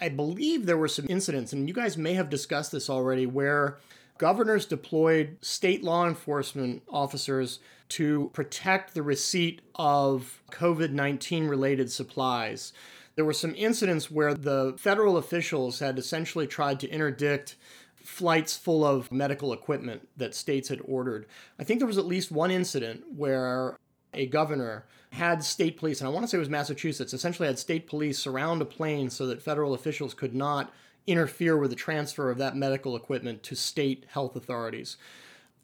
I 0.01 0.09
believe 0.09 0.65
there 0.65 0.79
were 0.79 0.87
some 0.87 1.05
incidents, 1.07 1.53
and 1.53 1.67
you 1.67 1.75
guys 1.75 1.95
may 1.95 2.15
have 2.15 2.31
discussed 2.31 2.71
this 2.71 2.89
already, 2.89 3.27
where 3.27 3.77
governors 4.17 4.65
deployed 4.65 5.37
state 5.41 5.83
law 5.83 6.07
enforcement 6.07 6.81
officers 6.89 7.59
to 7.89 8.31
protect 8.33 8.95
the 8.95 9.03
receipt 9.03 9.61
of 9.75 10.41
COVID 10.51 10.89
19 10.89 11.47
related 11.47 11.91
supplies. 11.91 12.73
There 13.13 13.25
were 13.25 13.33
some 13.33 13.53
incidents 13.55 14.09
where 14.09 14.33
the 14.33 14.73
federal 14.79 15.17
officials 15.17 15.79
had 15.79 15.99
essentially 15.99 16.47
tried 16.47 16.79
to 16.79 16.89
interdict 16.89 17.57
flights 18.05 18.55
full 18.55 18.85
of 18.85 19.11
medical 19.11 19.51
equipment 19.51 20.07
that 20.15 20.35
states 20.35 20.69
had 20.69 20.79
ordered. 20.85 21.25
I 21.59 21.63
think 21.63 21.79
there 21.79 21.87
was 21.87 21.97
at 21.97 22.05
least 22.05 22.31
one 22.31 22.51
incident 22.51 23.03
where 23.15 23.77
a 24.13 24.27
governor 24.27 24.85
had 25.11 25.43
state 25.43 25.77
police, 25.77 25.99
and 25.99 26.07
I 26.07 26.11
want 26.11 26.23
to 26.23 26.27
say 26.27 26.37
it 26.37 26.39
was 26.39 26.49
Massachusetts, 26.49 27.13
essentially 27.13 27.47
had 27.47 27.59
state 27.59 27.87
police 27.87 28.19
surround 28.19 28.61
a 28.61 28.65
plane 28.65 29.09
so 29.09 29.27
that 29.27 29.41
federal 29.41 29.73
officials 29.73 30.13
could 30.13 30.35
not 30.35 30.71
interfere 31.07 31.57
with 31.57 31.69
the 31.69 31.75
transfer 31.75 32.29
of 32.29 32.37
that 32.37 32.55
medical 32.55 32.95
equipment 32.95 33.43
to 33.43 33.55
state 33.55 34.05
health 34.09 34.35
authorities. 34.35 34.97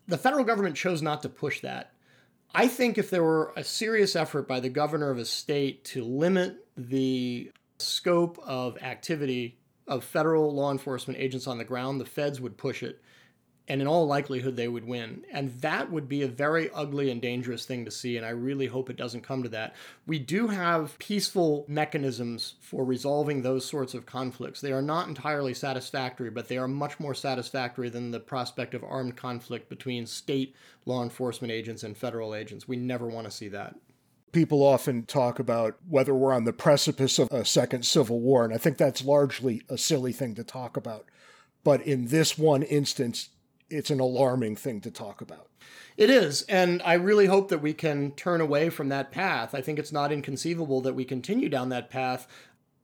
The 0.08 0.18
federal 0.18 0.44
government 0.44 0.76
chose 0.76 1.02
not 1.02 1.22
to 1.22 1.30
push 1.30 1.62
that. 1.62 1.94
I 2.54 2.68
think 2.68 2.98
if 2.98 3.10
there 3.10 3.24
were 3.24 3.54
a 3.56 3.64
serious 3.64 4.16
effort 4.16 4.48
by 4.48 4.60
the 4.60 4.70
governor 4.70 5.10
of 5.10 5.18
a 5.18 5.26
state 5.26 5.86
to 5.86 6.04
limit 6.04 6.66
the 6.76 7.52
scope 7.80 8.40
of 8.46 8.78
activity 8.82 9.58
of 9.88 10.04
federal 10.04 10.54
law 10.54 10.72
enforcement 10.72 11.20
agents 11.20 11.48
on 11.48 11.58
the 11.58 11.64
ground, 11.64 12.00
the 12.00 12.06
feds 12.06 12.40
would 12.40 12.58
push 12.58 12.84
it. 12.84 13.02
And 13.68 13.80
in 13.80 13.88
all 13.88 14.06
likelihood, 14.06 14.58
they 14.58 14.68
would 14.68 14.86
win. 14.86 15.24
And 15.32 15.52
that 15.62 15.92
would 15.92 16.10
be 16.10 16.24
a 16.24 16.28
very 16.28 16.70
ugly 16.72 17.10
and 17.10 17.22
dangerous 17.22 17.66
thing 17.66 17.86
to 17.86 17.92
see. 17.92 18.18
And 18.18 18.26
I 18.26 18.32
really 18.32 18.66
hope 18.66 18.90
it 18.90 18.98
doesn't 18.98 19.22
come 19.22 19.44
to 19.44 19.50
that. 19.50 19.76
We 20.06 20.20
do 20.20 20.48
have 20.48 20.98
peaceful 21.00 21.64
mechanisms 21.70 22.56
for 22.60 22.84
resolving 22.84 23.42
those 23.42 23.64
sorts 23.64 23.94
of 23.94 24.06
conflicts. 24.06 24.60
They 24.60 24.74
are 24.74 24.82
not 24.82 25.08
entirely 25.08 25.54
satisfactory, 25.54 26.32
but 26.32 26.50
they 26.50 26.58
are 26.58 26.68
much 26.68 27.00
more 27.00 27.14
satisfactory 27.14 27.90
than 27.90 28.12
the 28.12 28.20
prospect 28.20 28.74
of 28.74 28.84
armed 28.84 29.16
conflict 29.16 29.70
between 29.70 30.06
state 30.06 30.54
law 30.86 31.02
enforcement 31.04 31.54
agents 31.54 31.84
and 31.84 31.96
federal 31.96 32.36
agents. 32.36 32.68
We 32.68 32.76
never 32.76 33.08
want 33.08 33.26
to 33.26 33.32
see 33.32 33.48
that 33.50 33.76
people 34.32 34.64
often 34.64 35.06
talk 35.06 35.40
about 35.40 35.76
whether 35.90 36.14
we're 36.14 36.34
on 36.34 36.46
the 36.46 36.54
precipice 36.54 37.20
of 37.20 37.30
a 37.32 37.46
second 37.46 37.86
civil 37.86 38.20
war, 38.20 38.44
and 38.44 38.54
I 38.54 38.58
think 38.58 38.78
that's 38.78 39.04
largely 39.04 39.64
a 39.70 39.78
silly 39.78 40.12
thing 40.12 40.36
to 40.36 40.44
talk 40.44 40.78
about. 40.78 41.06
But 41.64 41.82
in 41.82 42.08
this 42.08 42.38
one 42.38 42.64
instance, 42.64 43.30
it's 43.70 43.90
an 43.90 44.00
alarming 44.00 44.56
thing 44.56 44.82
to 44.82 44.92
talk 44.92 45.22
about. 45.22 45.48
It 45.98 46.10
is. 46.10 46.44
And 46.44 46.82
I 46.84 46.94
really 46.94 47.28
hope 47.28 47.50
that 47.50 47.62
we 47.62 47.74
can 47.74 48.12
turn 48.12 48.42
away 48.42 48.70
from 48.70 48.90
that 48.90 49.12
path. 49.12 49.54
I 49.54 49.62
think 49.62 49.78
it's 49.78 49.92
not 49.92 50.12
inconceivable 50.12 50.82
that 50.82 50.96
we 50.96 51.06
continue 51.06 51.50
down 51.50 51.70
that 51.70 51.90
path 51.90 52.28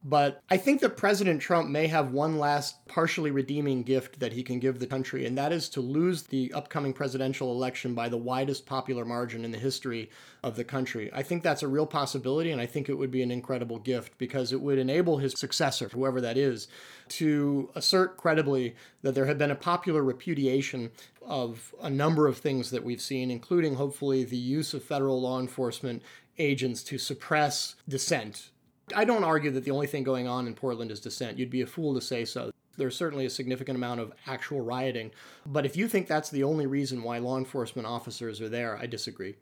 but 0.04 0.42
I 0.50 0.58
think 0.58 0.82
that 0.82 0.96
President 0.96 1.42
Trump 1.42 1.70
may 1.70 1.88
have 1.88 2.12
one 2.12 2.38
last 2.38 2.86
partially 2.88 3.32
redeeming 3.32 3.84
gift 3.84 4.20
that 4.20 4.32
he 4.32 4.44
can 4.44 4.60
give 4.60 4.80
the 4.80 4.88
country, 4.88 5.26
and 5.26 5.38
that 5.38 5.52
is 5.52 5.68
to 5.70 5.82
lose 5.82 6.24
the 6.24 6.54
upcoming 6.54 6.94
presidential 6.94 7.52
election 7.52 7.94
by 7.94 8.08
the 8.08 8.18
widest 8.18 8.66
popular 8.66 9.04
margin 9.04 9.44
in 9.44 9.52
the 9.52 9.58
history 9.58 10.10
of 10.44 10.56
the 10.56 10.64
country. 10.64 11.10
I 11.14 11.24
think 11.24 11.42
that's 11.42 11.64
a 11.64 11.68
real 11.68 11.88
possibility, 11.88 12.52
and 12.52 12.62
I 12.62 12.68
think 12.68 12.90
it 12.90 12.94
would 12.94 13.12
be 13.12 13.24
an 13.24 13.32
incredible 13.32 13.80
gift 13.80 14.18
because 14.18 14.54
it 14.54 14.62
would 14.62 14.78
enable 14.78 15.18
his 15.18 15.34
successor, 15.34 15.90
whoever 15.90 16.22
that 16.22 16.38
is, 16.38 16.68
to 17.10 17.70
assert 17.76 18.18
credibly 18.18 18.76
that 19.02 19.16
there 19.16 19.26
had 19.26 19.40
been 19.40 19.52
a 19.52 19.56
popular 19.56 20.04
repudiation 20.04 20.92
of 21.26 21.74
a 21.82 21.90
number 21.90 22.28
of 22.28 22.38
things 22.38 22.70
that 22.70 22.84
we've 22.84 23.02
seen, 23.02 23.32
including 23.32 23.76
hopefully 23.76 24.24
the 24.24 24.38
use 24.38 24.74
of 24.74 24.84
federal 24.84 25.20
law 25.20 25.40
enforcement 25.40 26.04
agents 26.38 26.84
to 26.84 26.98
suppress 26.98 27.76
dissent 27.90 28.52
I 28.96 29.06
don't 29.06 29.24
argue 29.24 29.52
that 29.52 29.64
the 29.64 29.72
only 29.72 29.88
thing 29.88 30.04
going 30.04 30.28
on 30.28 30.48
in 30.48 30.54
Portland 30.54 30.92
is 30.92 31.00
dissent. 31.00 31.38
You'd 31.38 31.50
be 31.50 31.62
a 31.62 31.68
fool 31.68 31.94
to 31.94 32.02
say 32.02 32.26
so. 32.26 32.52
There's 32.78 32.96
certainly 32.96 33.26
a 33.26 33.30
significant 33.30 33.76
amount 33.76 34.00
of 34.00 34.14
actual 34.28 34.62
rioting. 34.62 35.12
But 35.46 35.66
if 35.66 35.76
you 35.76 35.88
think 35.88 36.08
that's 36.08 36.30
the 36.30 36.44
only 36.44 36.68
reason 36.68 37.04
why 37.04 37.18
law 37.18 37.38
enforcement 37.38 37.88
officers 37.88 38.40
are 38.40 38.50
there, 38.50 38.78
I 38.78 38.86
disagree. 38.86 39.36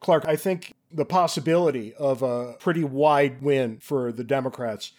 Clark, 0.00 0.24
I 0.26 0.36
think 0.36 0.72
the 0.90 1.04
possibility 1.04 1.92
of 1.94 2.22
a 2.22 2.54
pretty 2.54 2.84
wide 2.84 3.42
win 3.42 3.78
for 3.78 4.12
the 4.12 4.24
Democrats, 4.24 4.92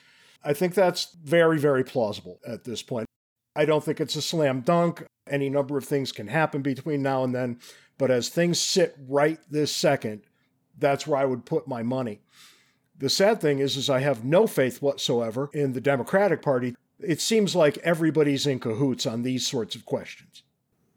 I 0.44 0.54
think 0.54 0.76
that's 0.76 1.16
very, 1.24 1.58
very 1.58 1.84
plausible 1.84 2.40
at 2.46 2.66
this 2.66 2.84
point. 2.84 3.08
I 3.56 3.66
don't 3.66 3.84
think 3.84 4.00
it's 4.00 4.16
a 4.16 4.22
slam 4.22 4.62
dunk. 4.62 5.06
Any 5.30 5.50
number 5.50 5.78
of 5.78 5.86
things 5.86 6.12
can 6.12 6.28
happen 6.28 6.62
between 6.62 7.02
now 7.02 7.24
and 7.24 7.34
then. 7.34 7.60
But 7.98 8.12
as 8.12 8.30
things 8.30 8.60
sit 8.60 8.96
right 9.08 9.40
this 9.50 9.76
second, 9.76 10.22
that's 10.78 11.08
where 11.08 11.20
I 11.20 11.26
would 11.26 11.46
put 11.46 11.68
my 11.68 11.84
money. 11.84 12.22
The 13.02 13.10
sad 13.10 13.42
thing 13.42 13.58
is, 13.58 13.78
is 13.78 13.90
I 13.90 14.00
have 14.00 14.24
no 14.24 14.46
faith 14.46 14.80
whatsoever 14.80 15.50
in 15.54 15.74
the 15.74 15.82
Democratic 15.82 16.44
Party. 16.44 16.76
It 17.00 17.20
seems 17.20 17.56
like 17.56 17.80
everybody's 17.80 18.46
in 18.46 18.60
cahoots 18.60 19.08
on 19.08 19.24
these 19.24 19.46
sorts 19.46 19.76
of 19.76 19.88
questions. 19.88 20.44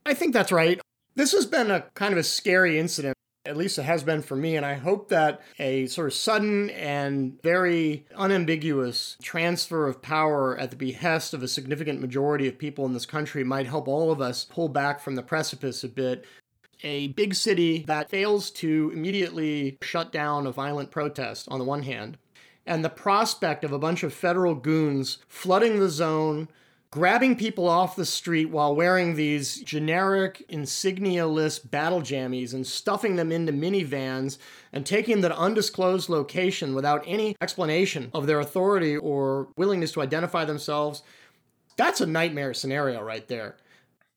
I 0.05 0.13
think 0.13 0.35
that's 0.35 0.53
right. 0.53 0.79
This 1.15 1.33
has 1.33 1.47
been 1.47 1.71
a 1.71 1.87
kind 1.95 2.13
of 2.13 2.19
a 2.19 2.23
scary 2.23 2.79
incident. 2.79 3.17
At 3.47 3.57
least 3.57 3.79
it 3.79 3.85
has 3.85 4.03
been 4.03 4.21
for 4.21 4.37
me. 4.37 4.55
And 4.55 4.67
I 4.67 4.75
hope 4.75 5.09
that 5.09 5.41
a 5.59 5.87
sort 5.87 6.09
of 6.09 6.13
sudden 6.13 6.69
and 6.71 7.41
very 7.43 8.07
unambiguous 8.15 9.17
transfer 9.23 9.89
of 9.89 10.03
power 10.03 10.59
at 10.59 10.71
the 10.71 10.77
behest 10.77 11.33
of 11.33 11.43
a 11.43 11.49
significant 11.49 12.03
majority 12.03 12.47
of 12.47 12.59
people 12.59 12.85
in 12.85 12.93
this 12.93 13.07
country 13.07 13.45
might 13.45 13.67
help 13.67 13.89
all 13.89 14.13
of 14.13 14.21
us 14.21 14.45
pull 14.45 14.69
back 14.69 15.01
from 15.01 15.15
the 15.15 15.23
precipice 15.23 15.83
a 15.83 15.89
bit. 15.89 16.27
A 16.85 17.09
big 17.09 17.35
city 17.35 17.83
that 17.87 18.11
fails 18.11 18.51
to 18.53 18.91
immediately 18.93 19.79
shut 19.83 20.13
down 20.13 20.47
a 20.47 20.53
violent 20.53 20.91
protest, 20.91 21.49
on 21.51 21.59
the 21.59 21.65
one 21.65 21.83
hand, 21.83 22.19
and 22.67 22.85
the 22.85 22.91
prospect 22.91 23.65
of 23.65 23.73
a 23.73 23.79
bunch 23.79 24.03
of 24.03 24.13
federal 24.13 24.55
goons 24.55 25.19
flooding 25.27 25.81
the 25.81 25.89
zone 25.89 26.49
grabbing 26.95 27.35
people 27.35 27.69
off 27.69 27.97
the 27.97 28.05
street 28.05 28.45
while 28.51 28.77
wearing 28.77 29.17
these 29.17 29.61
generic 29.63 30.45
insignia-less 30.49 31.59
battle 31.59 32.01
jammies 32.01 32.55
and 32.55 32.65
stuffing 32.65 33.17
them 33.17 33.33
into 33.33 33.53
minivans 33.53 34.39
and 34.73 34.87
taking 34.87 35.21
them 35.21 35.33
to 35.33 35.37
undisclosed 35.37 36.09
location 36.09 36.73
without 36.73 37.03
any 37.05 37.35
explanation 37.41 38.09
of 38.15 38.29
their 38.29 38.39
authority 38.39 38.97
or 38.97 39.49
willingness 39.57 39.91
to 39.91 40.03
identify 40.03 40.45
themselves. 40.45 41.03
That's 41.77 42.01
a 42.01 42.07
nightmare 42.07 42.55
scenario 42.55 43.03
right 43.03 43.27
there. 43.27 43.57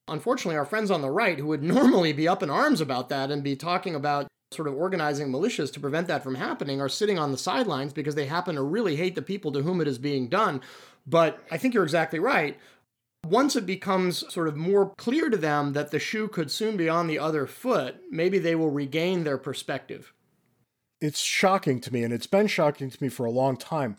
Unfortunately, 0.07 0.57
our 0.57 0.65
friends 0.65 0.91
on 0.91 1.01
the 1.01 1.11
right, 1.11 1.37
who 1.37 1.47
would 1.47 1.63
normally 1.75 2.13
be 2.13 2.27
up 2.27 2.43
in 2.43 2.49
arms 2.49 2.81
about 2.81 3.09
that 3.09 3.31
and 3.31 3.43
be 3.43 3.55
talking 3.55 3.95
about 3.95 4.27
sort 4.51 4.67
of 4.67 4.75
organizing 4.75 5.27
militias 5.27 5.71
to 5.73 5.79
prevent 5.79 6.07
that 6.07 6.23
from 6.23 6.35
happening, 6.35 6.79
are 6.79 6.89
sitting 6.89 7.19
on 7.19 7.31
the 7.31 7.37
sidelines 7.37 7.93
because 7.93 8.15
they 8.15 8.25
happen 8.25 8.55
to 8.55 8.63
really 8.63 8.95
hate 8.95 9.15
the 9.15 9.21
people 9.21 9.51
to 9.51 9.61
whom 9.61 9.81
it 9.81 9.87
is 9.87 9.97
being 9.97 10.29
done. 10.29 10.61
But 11.05 11.43
I 11.51 11.57
think 11.57 11.73
you're 11.73 11.83
exactly 11.83 12.19
right. 12.19 12.57
Once 13.25 13.55
it 13.57 13.65
becomes 13.65 14.23
sort 14.33 14.47
of 14.47 14.55
more 14.55 14.93
clear 14.95 15.29
to 15.29 15.37
them 15.37 15.73
that 15.73 15.91
the 15.91 15.99
shoe 15.99 16.27
could 16.29 16.49
soon 16.49 16.77
be 16.77 16.87
on 16.87 17.07
the 17.07 17.19
other 17.19 17.45
foot, 17.45 17.97
maybe 18.09 18.39
they 18.39 18.55
will 18.55 18.69
regain 18.69 19.23
their 19.23 19.37
perspective. 19.37 20.13
It's 21.01 21.19
shocking 21.19 21.81
to 21.81 21.93
me, 21.93 22.03
and 22.03 22.13
it's 22.13 22.27
been 22.27 22.47
shocking 22.47 22.89
to 22.89 23.03
me 23.03 23.09
for 23.09 23.25
a 23.25 23.31
long 23.31 23.57
time, 23.57 23.97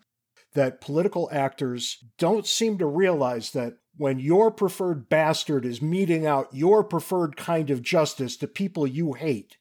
that 0.55 0.81
political 0.81 1.29
actors 1.31 2.03
don't 2.17 2.47
seem 2.47 2.79
to 2.79 2.87
realize 2.87 3.53
that 3.53 3.75
when 3.99 4.21
your 4.21 4.51
preferred 4.51 5.09
bastard 5.09 5.67
is 5.67 5.83
meting 5.83 6.25
out 6.25 6.49
your 6.53 6.83
preferred 6.85 7.37
kind 7.37 7.69
of 7.69 7.83
justice 7.83 8.37
to 8.39 8.47
people 8.47 8.87
you 8.87 9.13
hate, 9.13 9.59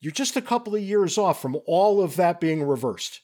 you're 0.00 0.12
just 0.12 0.36
a 0.36 0.42
couple 0.42 0.74
of 0.74 0.82
years 0.82 1.18
off 1.18 1.42
from 1.42 1.58
all 1.66 2.02
of 2.02 2.16
that 2.16 2.40
being 2.40 2.62
reversed. 2.62 3.20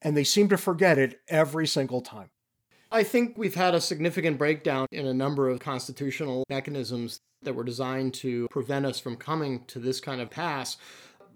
And 0.00 0.16
they 0.16 0.24
seem 0.24 0.48
to 0.48 0.56
forget 0.56 0.98
it 0.98 1.20
every 1.28 1.66
single 1.66 2.00
time. 2.00 2.30
I 2.90 3.02
think 3.02 3.36
we've 3.36 3.54
had 3.54 3.74
a 3.74 3.80
significant 3.80 4.38
breakdown 4.38 4.86
in 4.92 5.06
a 5.06 5.14
number 5.14 5.48
of 5.48 5.60
constitutional 5.60 6.44
mechanisms 6.48 7.20
that 7.42 7.54
were 7.54 7.64
designed 7.64 8.14
to 8.14 8.46
prevent 8.50 8.86
us 8.86 9.00
from 9.00 9.16
coming 9.16 9.64
to 9.66 9.78
this 9.78 10.00
kind 10.00 10.20
of 10.20 10.30
pass. 10.30 10.76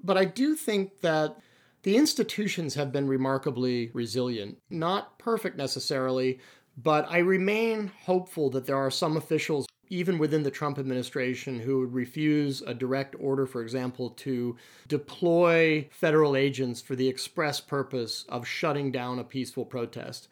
But 0.04 0.16
I 0.16 0.24
do 0.24 0.54
think 0.54 1.00
that 1.00 1.36
the 1.82 1.96
institutions 1.96 2.74
have 2.74 2.92
been 2.92 3.08
remarkably 3.08 3.90
resilient. 3.94 4.58
Not 4.68 5.18
perfect 5.18 5.56
necessarily, 5.56 6.40
but 6.76 7.06
I 7.08 7.18
remain 7.18 7.90
hopeful 8.04 8.50
that 8.50 8.66
there 8.66 8.76
are 8.76 8.90
some 8.90 9.16
officials, 9.16 9.66
even 9.88 10.18
within 10.18 10.42
the 10.42 10.50
Trump 10.50 10.78
administration, 10.78 11.58
who 11.60 11.80
would 11.80 11.94
refuse 11.94 12.62
a 12.62 12.74
direct 12.74 13.16
order, 13.18 13.46
for 13.46 13.62
example, 13.62 14.10
to 14.10 14.56
deploy 14.88 15.88
federal 15.90 16.36
agents 16.36 16.82
for 16.82 16.94
the 16.94 17.08
express 17.08 17.60
purpose 17.60 18.24
of 18.28 18.46
shutting 18.46 18.92
down 18.92 19.18
a 19.18 19.24
peaceful 19.24 19.64
protest. 19.64 20.28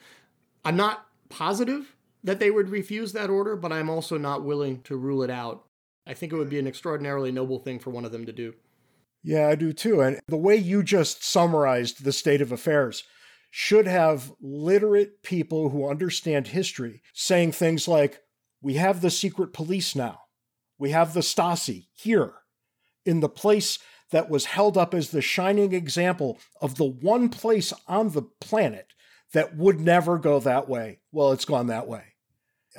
I'm 0.64 0.76
not 0.76 1.06
positive 1.28 1.94
that 2.22 2.40
they 2.40 2.50
would 2.50 2.70
refuse 2.70 3.12
that 3.12 3.30
order, 3.30 3.56
but 3.56 3.72
I'm 3.72 3.90
also 3.90 4.18
not 4.18 4.44
willing 4.44 4.80
to 4.82 4.96
rule 4.96 5.22
it 5.22 5.30
out. 5.30 5.64
I 6.06 6.14
think 6.14 6.32
it 6.32 6.36
would 6.36 6.50
be 6.50 6.58
an 6.58 6.66
extraordinarily 6.66 7.32
noble 7.32 7.58
thing 7.58 7.78
for 7.78 7.90
one 7.90 8.04
of 8.04 8.12
them 8.12 8.26
to 8.26 8.32
do. 8.32 8.54
Yeah, 9.22 9.48
I 9.48 9.54
do 9.54 9.72
too. 9.72 10.02
And 10.02 10.20
the 10.26 10.36
way 10.36 10.56
you 10.56 10.82
just 10.82 11.24
summarized 11.24 12.04
the 12.04 12.12
state 12.12 12.42
of 12.42 12.52
affairs 12.52 13.04
should 13.56 13.86
have 13.86 14.32
literate 14.40 15.22
people 15.22 15.68
who 15.68 15.88
understand 15.88 16.48
history 16.48 17.00
saying 17.12 17.52
things 17.52 17.86
like, 17.86 18.18
We 18.60 18.74
have 18.74 19.00
the 19.00 19.12
secret 19.12 19.52
police 19.52 19.94
now. 19.94 20.22
We 20.76 20.90
have 20.90 21.14
the 21.14 21.20
Stasi 21.20 21.86
here 21.92 22.32
in 23.06 23.20
the 23.20 23.28
place 23.28 23.78
that 24.10 24.28
was 24.28 24.46
held 24.46 24.76
up 24.76 24.92
as 24.92 25.10
the 25.10 25.22
shining 25.22 25.72
example 25.72 26.40
of 26.60 26.74
the 26.74 26.84
one 26.84 27.28
place 27.28 27.72
on 27.86 28.10
the 28.10 28.22
planet 28.40 28.92
that 29.32 29.56
would 29.56 29.78
never 29.78 30.18
go 30.18 30.40
that 30.40 30.68
way. 30.68 30.98
Well, 31.12 31.30
it's 31.30 31.44
gone 31.44 31.68
that 31.68 31.86
way. 31.86 32.02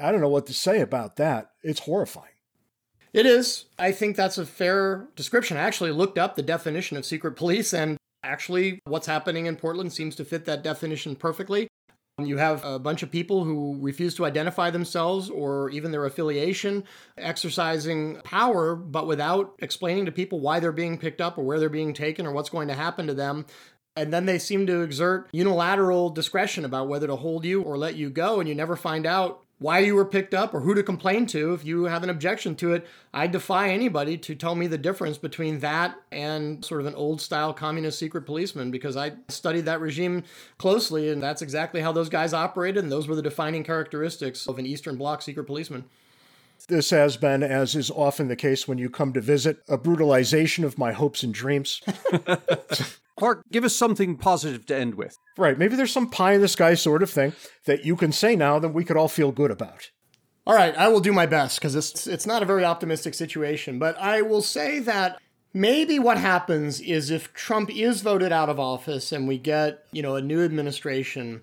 I 0.02 0.12
don't 0.12 0.20
know 0.20 0.28
what 0.28 0.48
to 0.48 0.54
say 0.54 0.82
about 0.82 1.16
that. 1.16 1.52
It's 1.64 1.80
horrifying. 1.80 2.28
It 3.14 3.26
is. 3.26 3.64
I 3.80 3.94
think 3.94 4.18
that's 4.18 4.38
a 4.38 4.46
fair 4.46 5.08
description. 5.16 5.56
I 5.56 5.62
actually 5.62 5.92
looked 5.92 6.18
up 6.18 6.36
the 6.36 6.44
definition 6.44 6.98
of 6.98 7.06
secret 7.06 7.38
police, 7.38 7.74
and 7.74 7.98
actually, 8.26 8.80
what's 8.86 9.08
happening 9.08 9.46
in 9.46 9.56
Portland 9.56 9.94
seems 9.94 10.16
to 10.16 10.26
fit 10.26 10.46
that 10.46 10.64
definition 10.64 11.16
perfectly. 11.16 11.68
You 12.18 12.38
have 12.38 12.64
a 12.64 12.80
bunch 12.80 13.04
of 13.04 13.12
people 13.12 13.44
who 13.44 13.78
refuse 13.82 14.16
to 14.16 14.26
identify 14.26 14.70
themselves 14.70 15.30
or 15.30 15.70
even 15.72 15.92
their 15.92 16.06
affiliation, 16.06 16.86
exercising 17.18 18.22
power, 18.24 18.76
but 18.76 19.06
without 19.06 19.54
explaining 19.60 20.06
to 20.06 20.14
people 20.14 20.40
why 20.40 20.62
they're 20.62 20.72
being 20.72 20.98
picked 20.98 21.20
up 21.20 21.38
or 21.38 21.44
where 21.44 21.60
they're 21.60 21.68
being 21.68 21.94
taken 21.94 22.26
or 22.26 22.32
what's 22.32 22.50
going 22.50 22.70
to 22.70 22.74
happen 22.74 23.08
to 23.08 23.14
them. 23.14 23.46
And 23.98 24.14
then 24.14 24.26
they 24.26 24.40
seem 24.40 24.66
to 24.68 24.82
exert 24.82 25.30
unilateral 25.34 26.10
discretion 26.10 26.66
about 26.66 26.88
whether 26.88 27.08
to 27.08 27.16
hold 27.16 27.46
you 27.46 27.62
or 27.62 27.78
let 27.78 27.96
you 27.96 28.10
go, 28.10 28.40
and 28.40 28.48
you 28.48 28.56
never 28.56 28.76
find 28.76 29.06
out 29.06 29.45
why 29.60 29.80
you 29.80 29.96
were 29.96 30.06
picked 30.06 30.34
up 30.34 30.54
or 30.54 30.60
who 30.60 30.74
to 30.76 30.84
complain 30.84 31.26
to. 31.28 31.54
If 31.54 31.64
you 31.64 31.86
have 31.86 32.04
an 32.04 32.10
objection 32.10 32.56
to 32.58 32.74
it, 32.74 32.86
I 33.14 33.28
defy 33.28 33.70
anybody 33.70 34.18
to 34.18 34.36
tell 34.36 34.56
me 34.56 34.68
the 34.68 34.78
difference 34.78 35.18
between 35.18 35.60
that 35.60 35.96
and 36.12 36.64
sort 36.64 36.82
of 36.82 36.88
an 36.88 36.96
old 36.96 37.22
style 37.22 37.54
communist 37.54 37.98
secret 37.98 38.26
policeman 38.26 38.70
because 38.70 38.98
I 38.98 39.14
studied 39.30 39.66
that 39.66 39.80
regime 39.80 40.24
closely, 40.58 41.10
and 41.10 41.24
that's 41.24 41.42
exactly 41.42 41.82
how 41.82 41.92
those 41.92 42.10
guys 42.10 42.34
operated, 42.34 42.84
and 42.84 42.92
those 42.92 43.08
were 43.08 43.16
the 43.16 43.22
defining 43.22 43.64
characteristics 43.64 44.48
of 44.48 44.60
an 44.60 44.66
Eastern 44.66 44.98
Bloc 44.98 45.22
secret 45.22 45.46
policeman. 45.46 45.86
This 46.68 46.90
has 46.90 47.16
been, 47.16 47.44
as 47.44 47.76
is 47.76 47.92
often 47.92 48.28
the 48.28 48.36
case 48.36 48.68
when 48.68 48.78
you 48.78 48.90
come 48.90 49.14
to 49.14 49.22
visit, 49.22 49.60
a 49.68 49.78
brutalization 49.78 50.64
of 50.64 50.78
my 50.78 50.94
hopes 50.94 51.22
and 51.22 51.34
dreams. 51.34 51.82
Clark, 53.18 53.44
give 53.52 53.64
us 53.64 53.76
something 53.76 54.18
positive 54.18 54.66
to 54.66 54.76
end 54.76 54.96
with. 54.96 55.18
Right. 55.38 55.58
Maybe 55.58 55.76
there's 55.76 55.92
some 55.92 56.10
pie 56.10 56.34
in 56.34 56.42
the 56.42 56.48
sky 56.48 56.74
sort 56.74 57.02
of 57.02 57.10
thing 57.10 57.34
that 57.66 57.86
you 57.86 57.96
can 57.96 58.12
say 58.12 58.36
now 58.36 58.60
that 58.60 58.70
we 58.74 58.84
could 58.84 58.98
all 58.98 59.08
feel 59.08 59.32
good 59.32 59.52
about. 59.52 59.90
All 60.48 60.54
right, 60.54 60.78
I 60.78 60.90
will 60.90 61.00
do 61.00 61.12
my 61.12 61.26
best 61.26 61.60
because 61.60 61.74
it's 61.76 62.06
it's 62.06 62.28
not 62.28 62.44
a 62.44 62.46
very 62.46 62.64
optimistic 62.64 63.16
situation, 63.16 63.80
but 63.80 63.98
I 63.98 64.22
will 64.22 64.44
say 64.44 64.78
that 64.80 65.20
maybe 65.56 65.98
what 65.98 66.20
happens 66.20 66.80
is 66.80 67.10
if 67.10 67.34
Trump 67.34 67.76
is 67.76 68.02
voted 68.02 68.32
out 68.32 68.50
of 68.50 68.60
office 68.60 69.12
and 69.12 69.28
we 69.28 69.40
get, 69.40 69.86
you 69.92 70.04
know, 70.04 70.16
a 70.16 70.22
new 70.22 70.44
administration, 70.44 71.42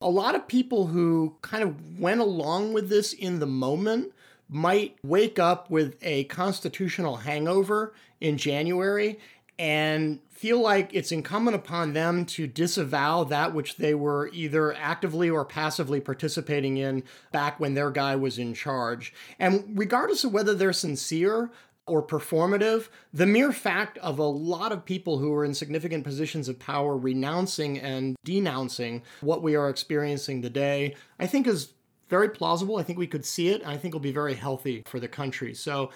a 0.00 0.08
lot 0.08 0.34
of 0.34 0.48
people 0.48 0.86
who 0.86 1.36
kind 1.42 1.62
of 1.62 1.98
went 1.98 2.22
along 2.22 2.72
with 2.72 2.88
this 2.88 3.12
in 3.12 3.38
the 3.38 3.46
moment 3.46 4.12
might 4.48 4.96
wake 5.02 5.38
up 5.38 5.70
with 5.70 5.96
a 6.00 6.24
constitutional 6.24 7.16
hangover 7.16 7.92
in 8.20 8.38
January 8.38 9.18
and 9.58 10.20
feel 10.30 10.60
like 10.60 10.90
it's 10.92 11.12
incumbent 11.12 11.54
upon 11.54 11.92
them 11.92 12.24
to 12.24 12.46
disavow 12.46 13.24
that 13.24 13.54
which 13.54 13.76
they 13.76 13.94
were 13.94 14.28
either 14.32 14.74
actively 14.74 15.30
or 15.30 15.44
passively 15.44 16.00
participating 16.00 16.76
in 16.76 17.02
back 17.30 17.60
when 17.60 17.74
their 17.74 17.90
guy 17.90 18.16
was 18.16 18.38
in 18.38 18.54
charge. 18.54 19.14
And 19.38 19.64
regardless 19.74 20.24
of 20.24 20.32
whether 20.32 20.54
they're 20.54 20.72
sincere, 20.72 21.50
or 21.86 22.00
performative, 22.02 22.88
the 23.12 23.26
mere 23.26 23.52
fact 23.52 23.98
of 23.98 24.18
a 24.18 24.22
lot 24.22 24.70
of 24.70 24.84
people 24.84 25.18
who 25.18 25.34
are 25.34 25.44
in 25.44 25.52
significant 25.52 26.04
positions 26.04 26.48
of 26.48 26.58
power 26.58 26.96
renouncing 26.96 27.78
and 27.80 28.16
denouncing 28.24 29.02
what 29.20 29.42
we 29.42 29.56
are 29.56 29.68
experiencing 29.68 30.40
today, 30.40 30.94
I 31.18 31.26
think 31.26 31.46
is 31.46 31.72
very 32.08 32.28
plausible. 32.28 32.76
I 32.76 32.82
think 32.82 32.98
we 32.98 33.06
could 33.06 33.24
see 33.24 33.48
it. 33.48 33.66
I 33.66 33.76
think 33.76 33.92
it'll 33.92 34.00
be 34.00 34.12
very 34.12 34.34
healthy 34.34 34.82
for 34.86 35.00
the 35.00 35.08
country. 35.08 35.54
So 35.54 35.90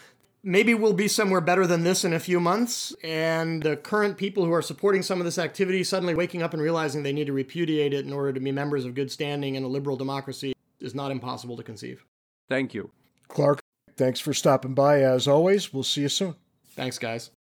maybe 0.46 0.72
we'll 0.72 0.92
be 0.92 1.08
somewhere 1.08 1.40
better 1.40 1.66
than 1.66 1.82
this 1.82 2.04
in 2.04 2.14
a 2.14 2.20
few 2.20 2.38
months. 2.38 2.94
And 3.02 3.62
the 3.62 3.76
current 3.76 4.16
people 4.16 4.44
who 4.46 4.52
are 4.52 4.62
supporting 4.62 5.02
some 5.02 5.18
of 5.18 5.24
this 5.24 5.38
activity 5.38 5.84
suddenly 5.84 6.14
waking 6.14 6.42
up 6.42 6.54
and 6.54 6.62
realizing 6.62 7.02
they 7.02 7.12
need 7.12 7.26
to 7.26 7.32
repudiate 7.32 7.92
it 7.92 8.06
in 8.06 8.12
order 8.12 8.32
to 8.32 8.40
be 8.40 8.52
members 8.52 8.84
of 8.84 8.94
good 8.94 9.10
standing 9.10 9.56
in 9.56 9.64
a 9.64 9.68
liberal 9.68 9.96
democracy 9.96 10.54
is 10.80 10.94
not 10.94 11.10
impossible 11.10 11.56
to 11.56 11.62
conceive. 11.62 12.06
Thank 12.48 12.72
you. 12.72 12.90
Clark, 13.28 13.60
thanks 13.96 14.20
for 14.20 14.32
stopping 14.32 14.72
by. 14.72 15.02
As 15.02 15.26
always, 15.26 15.74
we'll 15.74 15.82
see 15.82 16.02
you 16.02 16.08
soon. 16.08 16.36
Thanks, 16.76 16.98
guys. 16.98 17.30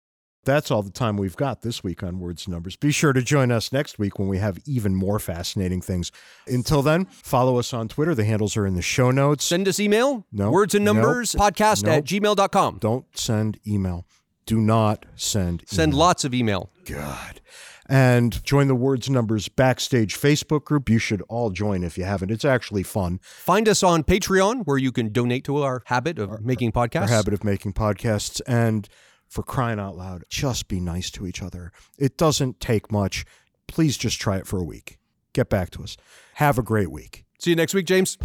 That's 0.46 0.70
all 0.70 0.82
the 0.82 0.90
time 0.90 1.16
we've 1.18 1.36
got 1.36 1.60
this 1.60 1.84
week 1.84 2.02
on 2.02 2.18
Words 2.20 2.46
and 2.46 2.54
Numbers. 2.54 2.76
Be 2.76 2.90
sure 2.92 3.12
to 3.12 3.20
join 3.20 3.50
us 3.50 3.72
next 3.72 3.98
week 3.98 4.18
when 4.18 4.28
we 4.28 4.38
have 4.38 4.58
even 4.64 4.94
more 4.94 5.18
fascinating 5.18 5.82
things. 5.82 6.10
Until 6.46 6.80
then, 6.80 7.04
follow 7.06 7.58
us 7.58 7.74
on 7.74 7.88
Twitter. 7.88 8.14
The 8.14 8.24
handles 8.24 8.56
are 8.56 8.66
in 8.66 8.74
the 8.74 8.80
show 8.82 9.10
notes. 9.10 9.44
Send 9.44 9.68
us 9.68 9.78
email. 9.78 10.24
No. 10.32 10.50
Words 10.50 10.74
and 10.74 10.84
Numbers 10.84 11.34
Nope. 11.34 11.52
podcast 11.54 11.82
Nope. 11.84 11.92
at 11.94 12.04
gmail.com. 12.04 12.78
Don't 12.80 13.04
send 13.14 13.58
email. 13.66 14.06
Do 14.46 14.58
not 14.60 15.04
send 15.16 15.64
Send 15.66 15.92
lots 15.92 16.24
of 16.24 16.32
email. 16.32 16.70
God. 16.84 17.40
And 17.88 18.42
join 18.44 18.68
the 18.68 18.74
Words 18.74 19.08
and 19.08 19.14
Numbers 19.14 19.48
Backstage 19.48 20.16
Facebook 20.16 20.64
group. 20.64 20.88
You 20.88 20.98
should 20.98 21.22
all 21.28 21.50
join 21.50 21.84
if 21.84 21.96
you 21.98 22.04
haven't. 22.04 22.30
It's 22.30 22.44
actually 22.44 22.82
fun. 22.84 23.20
Find 23.22 23.68
us 23.68 23.82
on 23.82 24.02
Patreon, 24.04 24.64
where 24.64 24.78
you 24.78 24.90
can 24.92 25.10
donate 25.12 25.44
to 25.44 25.58
our 25.62 25.82
habit 25.86 26.18
of 26.18 26.40
making 26.44 26.72
podcasts. 26.72 27.02
Our 27.02 27.08
habit 27.08 27.34
of 27.34 27.44
making 27.44 27.74
podcasts. 27.74 28.40
And 28.46 28.88
For 29.28 29.42
crying 29.42 29.78
out 29.78 29.96
loud, 29.96 30.24
just 30.28 30.68
be 30.68 30.80
nice 30.80 31.10
to 31.12 31.26
each 31.26 31.42
other. 31.42 31.72
It 31.98 32.16
doesn't 32.16 32.60
take 32.60 32.90
much. 32.90 33.24
Please 33.66 33.96
just 33.96 34.20
try 34.20 34.36
it 34.36 34.46
for 34.46 34.58
a 34.58 34.64
week. 34.64 34.98
Get 35.32 35.48
back 35.48 35.70
to 35.70 35.82
us. 35.82 35.96
Have 36.34 36.58
a 36.58 36.62
great 36.62 36.90
week. 36.90 37.24
See 37.38 37.50
you 37.50 37.56
next 37.56 37.74
week, 37.74 37.86
James. 37.86 38.16